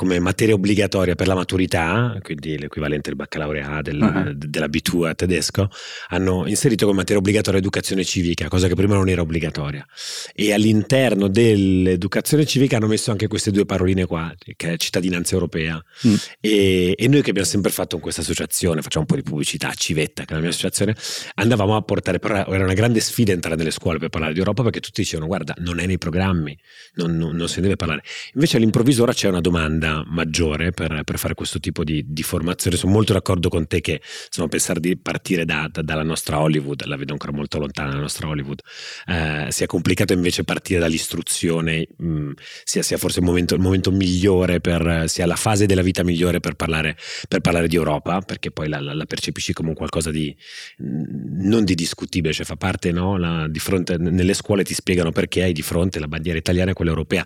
[0.02, 4.34] come materia obbligatoria per la maturità, quindi l'equivalente del baccalaureato, del, uh-huh.
[4.34, 5.70] dell'abitua tedesco,
[6.08, 9.86] hanno inserito come materia obbligatoria educazione civica, cosa che prima non era obbligatoria.
[10.34, 15.80] E all'interno dell'educazione civica hanno messo anche queste due paroline qua, che è cittadinanza europea.
[16.08, 16.16] Mm.
[16.40, 19.72] E, e, noi che abbiamo sempre fatto in questa associazione, facciamo un po' di pubblicità,
[19.76, 20.96] Civetta, che è la mia associazione,
[21.36, 24.64] andavamo a portare, però era una grande sfida entrare nelle scuole per parlare di Europa
[24.64, 26.58] perché tutti dicevano guarda, non è nei programmi,
[26.96, 28.02] non, non, non si deve parlare.
[28.34, 32.78] Invece all'improvviso ora c'è una domanda maggiore per, per fare questo tipo di, di, formazione.
[32.78, 36.86] Sono molto d'accordo con te che insomma, pensare di partire da, da, dalla nostra Hollywood,
[36.86, 38.62] la vedo ancora molto lontana la nostra Hollywood,
[39.08, 42.32] eh, sia complicato invece partire dall'istruzione, mh, mm,
[42.64, 46.40] sia, sia, forse il momento, il momento, migliore per, sia la fase della vita migliore
[46.40, 46.96] per parlare,
[47.28, 50.36] per parlare di Europa, perché poi la, la, la, percepisci come qualcosa di
[50.82, 53.18] mm, non di discutibile, cioè fa parte, no?
[53.18, 56.74] La, di fronte, nelle scuole ti spiegano perché hai di fronte la bandiera italiana e
[56.74, 57.26] quella europea.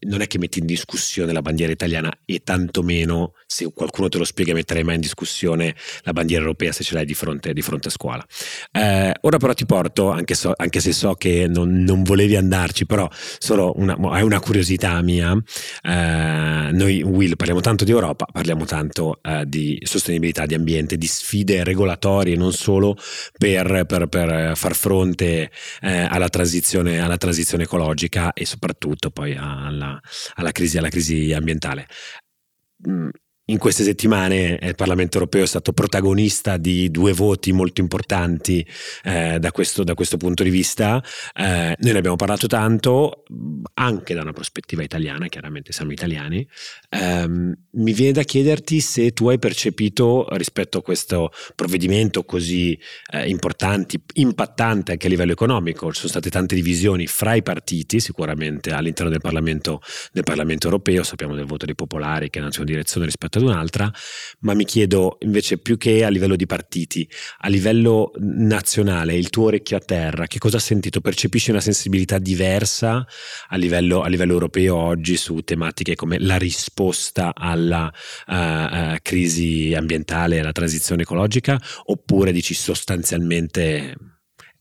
[0.00, 4.24] Non è che metti in discussione la bandiera italiana e tantomeno se qualcuno te lo
[4.24, 7.88] spiega metterai mai in discussione la bandiera europea se ce l'hai di fronte, di fronte
[7.88, 8.26] a scuola.
[8.70, 12.86] Eh, ora però ti porto, anche, so, anche se so che non, non, volevi andarci,
[12.86, 13.08] però
[13.38, 15.32] solo una, è una curiosità mia.
[15.82, 21.06] Eh, noi, Will, parliamo tanto di Europa, parliamo tanto eh, di sostenibilità, di ambiente, di
[21.06, 22.96] sfide regolatorie, non solo
[23.36, 25.50] per, per, per far fronte
[25.80, 30.00] eh, alla transizione, alla, transizione, ecologica e soprattutto poi alla,
[30.34, 31.86] alla, crisi, alla crisi ambientale ambientale.
[33.52, 38.66] Mm, in queste settimane il Parlamento europeo è stato protagonista di due voti molto importanti
[39.04, 41.02] eh, da, questo, da, questo, punto di vista.
[41.34, 43.24] Eh, noi ne abbiamo parlato tanto,
[43.74, 46.46] anche da una prospettiva italiana, chiaramente siamo italiani.
[46.88, 52.78] Eh, mi viene da chiederti se tu hai percepito rispetto a questo provvedimento così
[53.12, 58.00] eh, importante, impattante anche a livello economico, ci sono state tante divisioni fra i partiti,
[58.00, 59.80] sicuramente all'interno del Parlamento,
[60.12, 63.92] del Parlamento europeo, sappiamo del voto dei popolari che è una direzione rispetto ad un'altra,
[64.40, 69.46] ma mi chiedo invece più che a livello di partiti, a livello nazionale, il tuo
[69.46, 71.00] orecchio a terra, che cosa ha sentito?
[71.00, 73.06] Percepisci una sensibilità diversa
[73.48, 77.92] a livello, a livello europeo oggi su tematiche come la risposta alla
[78.26, 83.96] uh, uh, crisi ambientale, alla transizione ecologica, oppure dici sostanzialmente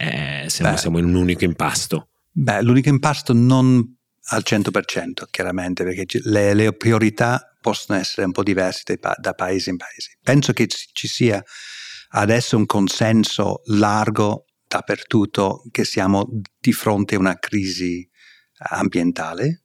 [0.02, 2.10] eh, siamo, siamo in un unico impasto?
[2.32, 3.98] Beh, l'unico impasto non
[4.30, 9.70] al 100%, chiaramente, perché le, le priorità possono essere un po' diversi pa- da paese
[9.70, 10.18] in paese.
[10.22, 11.42] Penso che ci sia
[12.10, 16.28] adesso un consenso largo dappertutto che siamo
[16.60, 18.08] di fronte a una crisi
[18.58, 19.64] ambientale,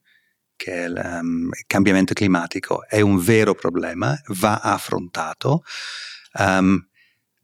[0.57, 5.63] che il um, cambiamento climatico, è un vero problema, va affrontato.
[6.39, 6.87] Um,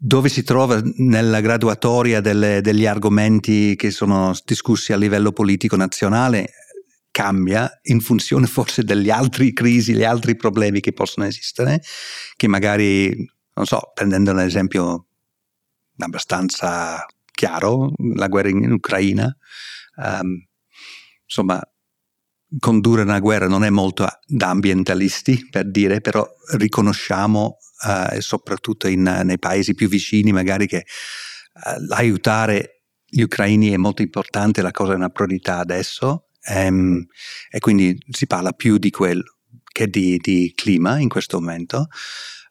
[0.05, 6.51] dove si trova nella graduatoria delle, degli argomenti che sono discussi a livello politico nazionale
[7.13, 11.81] cambia in funzione forse degli altri crisi, gli altri problemi che possono esistere,
[12.35, 13.15] che magari,
[13.55, 15.07] non so, prendendo un esempio
[15.99, 19.37] abbastanza chiaro, la guerra in Ucraina,
[19.97, 20.45] um,
[21.23, 21.61] insomma,
[22.59, 29.03] condurre una guerra non è molto da ambientalisti, per dire, però riconosciamo, uh, soprattutto in,
[29.03, 34.93] nei paesi più vicini, magari che uh, aiutare gli ucraini è molto importante, la cosa
[34.93, 37.05] è una priorità adesso, Um,
[37.51, 39.37] e quindi si parla più di quello.
[39.73, 41.89] che di, di clima in questo momento.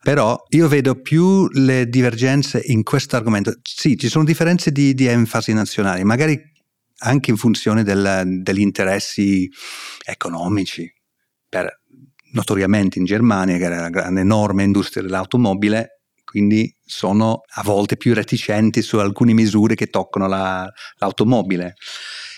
[0.04, 3.54] Però io vedo più le divergenze in questo argomento.
[3.62, 6.42] Sì, ci sono differenze di, di enfasi nazionali, magari
[7.04, 9.48] anche in funzione del, degli interessi
[10.04, 10.92] economici.
[11.48, 11.82] Per,
[12.34, 18.98] notoriamente in Germania, che era un'enorme industria dell'automobile, quindi sono a volte più reticenti su
[18.98, 20.68] alcune misure che toccano la,
[20.98, 21.76] l'automobile.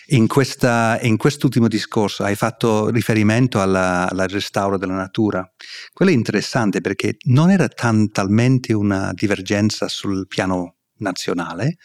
[0.07, 5.49] In, questa, in, quest'ultimo discorso hai fatto riferimento alla, al restauro della natura.
[5.93, 11.77] Quello è interessante perché non era tan, talmente una divergenza sul piano nazionale,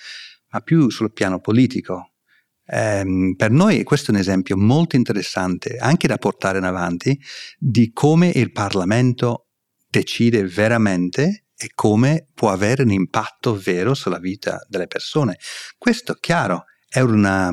[0.50, 2.12] ma più sul piano politico.
[2.66, 7.18] Eh, per noi questo è un esempio molto interessante, anche da portare in avanti,
[7.56, 9.48] di come il Parlamento
[9.88, 15.38] decide veramente e come può avere un impatto vero sulla vita delle persone.
[15.76, 17.50] Questo, chiaro, è una,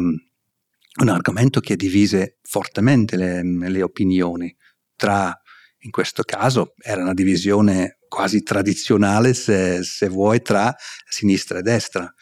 [1.01, 4.55] un argomento che divise fortemente le, le opinioni
[4.95, 5.37] tra,
[5.79, 10.73] in questo caso, era una divisione quasi tradizionale, se, se vuoi, tra
[11.09, 12.13] sinistra e destra.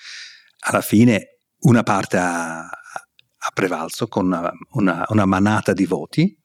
[0.66, 6.36] Alla fine una parte ha, ha prevalso con una, una, una manata di voti,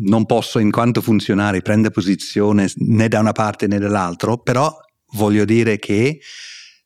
[0.00, 4.72] non posso in quanto funzionari prendere posizione né da una parte né dall'altra, però
[5.12, 6.20] voglio dire che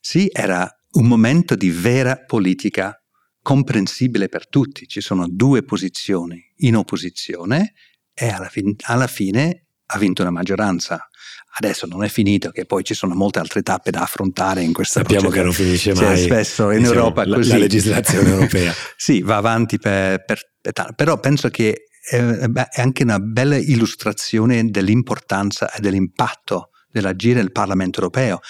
[0.00, 3.01] sì, era un momento di vera politica
[3.42, 4.86] comprensibile per tutti.
[4.86, 7.74] Ci sono due posizioni in opposizione
[8.14, 11.08] e alla, fin- alla fine ha vinto una maggioranza.
[11.54, 15.00] Adesso non è finito, che poi ci sono molte altre tappe da affrontare in questa
[15.00, 16.22] Sappiamo che non finisce cioè, mai.
[16.22, 17.50] spesso in diciamo, Europa la, così.
[17.50, 18.72] la legislazione europea.
[18.96, 24.64] sì, va avanti per, per, per, però penso che è, è anche una bella illustrazione
[24.64, 28.40] dell'importanza e dell'impatto dell'agire del Parlamento europeo,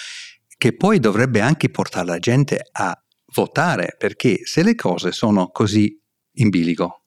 [0.56, 3.01] che poi dovrebbe anche portare la gente a
[3.34, 5.98] votare, perché se le cose sono così
[6.36, 7.04] in bilico,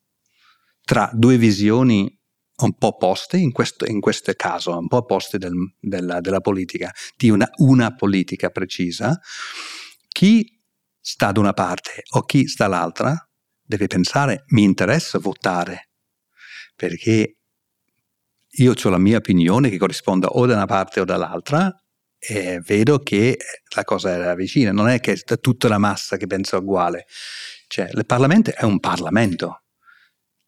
[0.83, 2.11] tra due visioni
[2.57, 6.91] un po' opposte, in questo, in questo caso, un po' opposte del, della, della, politica,
[7.17, 9.19] di una, una politica precisa,
[10.07, 10.55] chi
[10.99, 13.15] sta da una parte o chi sta dall'altra
[13.61, 15.89] deve pensare mi interessa votare
[16.75, 17.37] perché
[18.57, 21.71] io ho la mia opinione che corrisponda o da una parte o dall'altra
[22.27, 23.37] e vedo che
[23.75, 27.05] la cosa era vicina, non è che è tutta la massa che pensa uguale.
[27.67, 29.63] Cioè, il Parlamento è un Parlamento,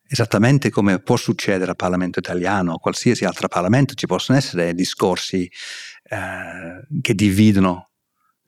[0.08, 5.50] esattamente come può succedere al Parlamento italiano o qualsiasi altro Parlamento, ci possono essere discorsi
[6.04, 7.92] eh, che dividono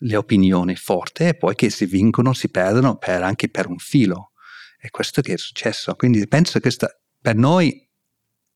[0.03, 4.31] le opinioni forti e poi che si vincono, si perdono per, anche per un filo.
[4.77, 5.93] È questo che è successo.
[5.95, 6.89] Quindi penso che sta,
[7.21, 7.85] per noi,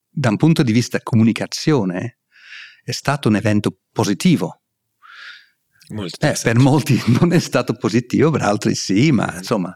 [0.09, 2.19] da un punto di vista comunicazione,
[2.84, 4.62] è stato un evento positivo.
[6.20, 9.76] Eh, per molti non è stato positivo, per altri sì, ma insomma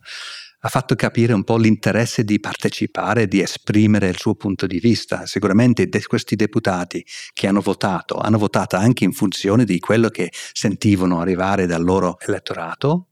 [0.62, 5.26] ha fatto capire un po' l'interesse di partecipare, di esprimere il suo punto di vista.
[5.26, 10.32] Sicuramente de- questi deputati che hanno votato, hanno votato anche in funzione di quello che
[10.32, 13.10] sentivano arrivare dal loro elettorato,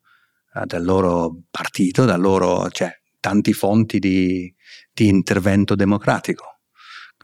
[0.54, 4.54] eh, dal loro partito, da loro, cioè, tanti fonti di,
[4.92, 6.55] di intervento democratico.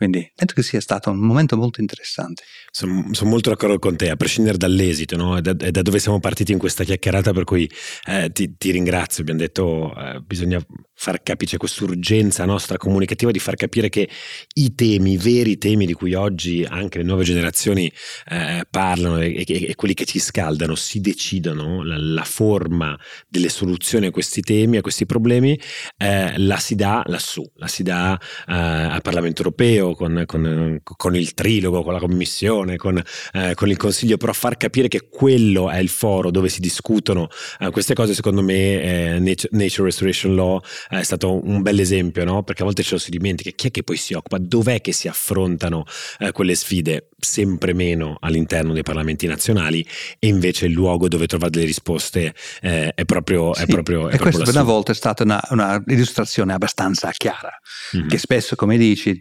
[0.01, 2.41] Quindi penso che sia stato un momento molto interessante.
[2.71, 5.37] Sono, sono molto d'accordo con te, a prescindere dall'esito, no?
[5.37, 7.69] è, da, da, dove siamo partiti in questa chiacchierata, per cui
[8.07, 9.21] eh, ti, ti, ringrazio.
[9.21, 10.59] Abbiamo detto eh, bisogna
[10.95, 14.09] far capire, c'è questa urgenza nostra comunicativa di far capire che
[14.55, 17.91] i temi, i veri temi di cui oggi anche le nuove generazioni
[18.29, 22.97] eh, parlano e, e, e, quelli che ci scaldano, si decidono, la, la, forma
[23.27, 25.59] delle soluzioni a questi temi, a questi problemi,
[25.97, 31.15] eh, la si dà lassù, la si dà eh, al Parlamento europeo con, con, con,
[31.15, 33.01] il trilogo, con la commissione, con,
[33.33, 37.27] eh, con, il Consiglio, però far capire che quello è il foro dove si discutono
[37.59, 42.43] eh, queste cose, secondo me Nature Restoration Law è stato un bel esempio, no?
[42.43, 44.93] perché a volte ce lo si dimentica, chi è che poi si occupa, dov'è che
[44.93, 45.85] si affrontano
[46.19, 49.85] eh, quelle sfide, sempre meno all'interno dei parlamenti nazionali
[50.19, 53.53] e invece il luogo dove trovare delle risposte eh, è proprio...
[53.53, 57.11] Sì, è proprio è e questa per una volta è stata una, una illustrazione abbastanza
[57.11, 57.51] chiara,
[57.95, 58.07] mm-hmm.
[58.07, 59.17] che spesso, come dici,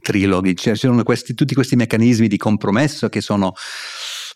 [0.00, 3.54] triloghi, cioè, ci sono questi, tutti questi meccanismi di compromesso che sono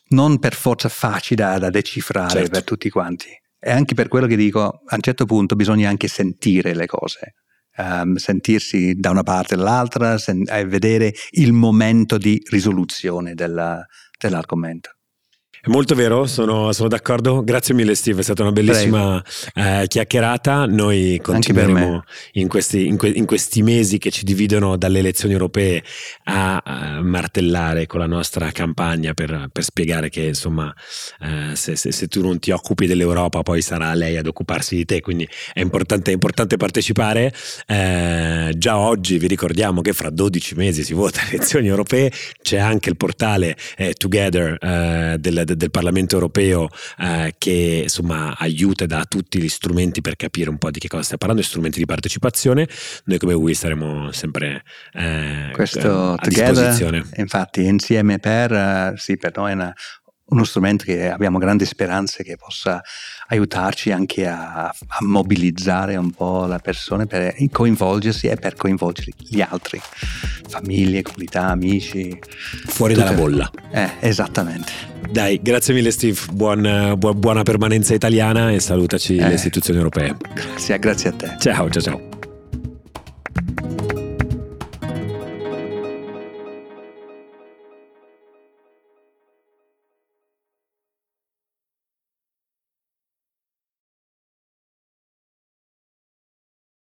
[0.09, 2.51] non per forza facili da, da decifrare certo.
[2.51, 3.29] per tutti quanti.
[3.59, 7.35] E anche per quello che dico, a un certo punto bisogna anche sentire le cose.
[7.79, 13.85] Um, sentirsi da una parte o dall'altra e vedere il momento di risoluzione della,
[14.19, 14.96] dell'argomento.
[15.67, 17.43] È molto vero, sono, sono, d'accordo.
[17.43, 19.21] Grazie mille Steve, è stata una bellissima
[19.53, 20.65] eh, chiacchierata.
[20.65, 22.05] Noi continueremo
[22.35, 25.83] in questi, in, que, in questi, mesi che ci dividono dalle elezioni europee
[26.27, 30.73] a, a martellare con la nostra campagna per, per spiegare che insomma
[31.21, 34.85] eh, se, se, se, tu non ti occupi dell'Europa poi sarà lei ad occuparsi di
[34.85, 37.35] te, quindi è importante, è importante partecipare.
[37.67, 42.59] Eh, già oggi vi ricordiamo che fra 12 mesi si vota alle elezioni europee, c'è
[42.59, 48.87] anche il portale eh, Together eh, del, del, Parlamento europeo eh, che insomma aiuta e
[48.87, 51.87] dà tutti gli strumenti per capire un po' di che cosa stia parlando, strumenti di
[51.87, 52.69] partecipazione.
[53.05, 57.05] Noi come WI saremo sempre eh, Questo a together, disposizione.
[57.17, 59.75] Infatti insieme per, eh, sì, per noi è una,
[60.29, 62.83] uno strumento che abbiamo grandi speranze che possa
[63.29, 69.41] aiutarci anche a, a, mobilizzare un po' le persone per coinvolgersi e per coinvolgere gli
[69.41, 69.81] altri,
[70.49, 72.19] famiglie, comunità, amici.
[72.67, 73.07] Fuori tutte...
[73.07, 73.51] dalla bolla.
[73.71, 74.73] Eh, esattamente.
[75.11, 79.29] Dai, grazie mille Steve, Buon, bu- buona permanenza italiana e salutaci eh.
[79.29, 80.17] le istituzioni europee.
[80.35, 81.37] Grazie, grazie a te.
[81.39, 82.16] Ciao, ciao, ciao.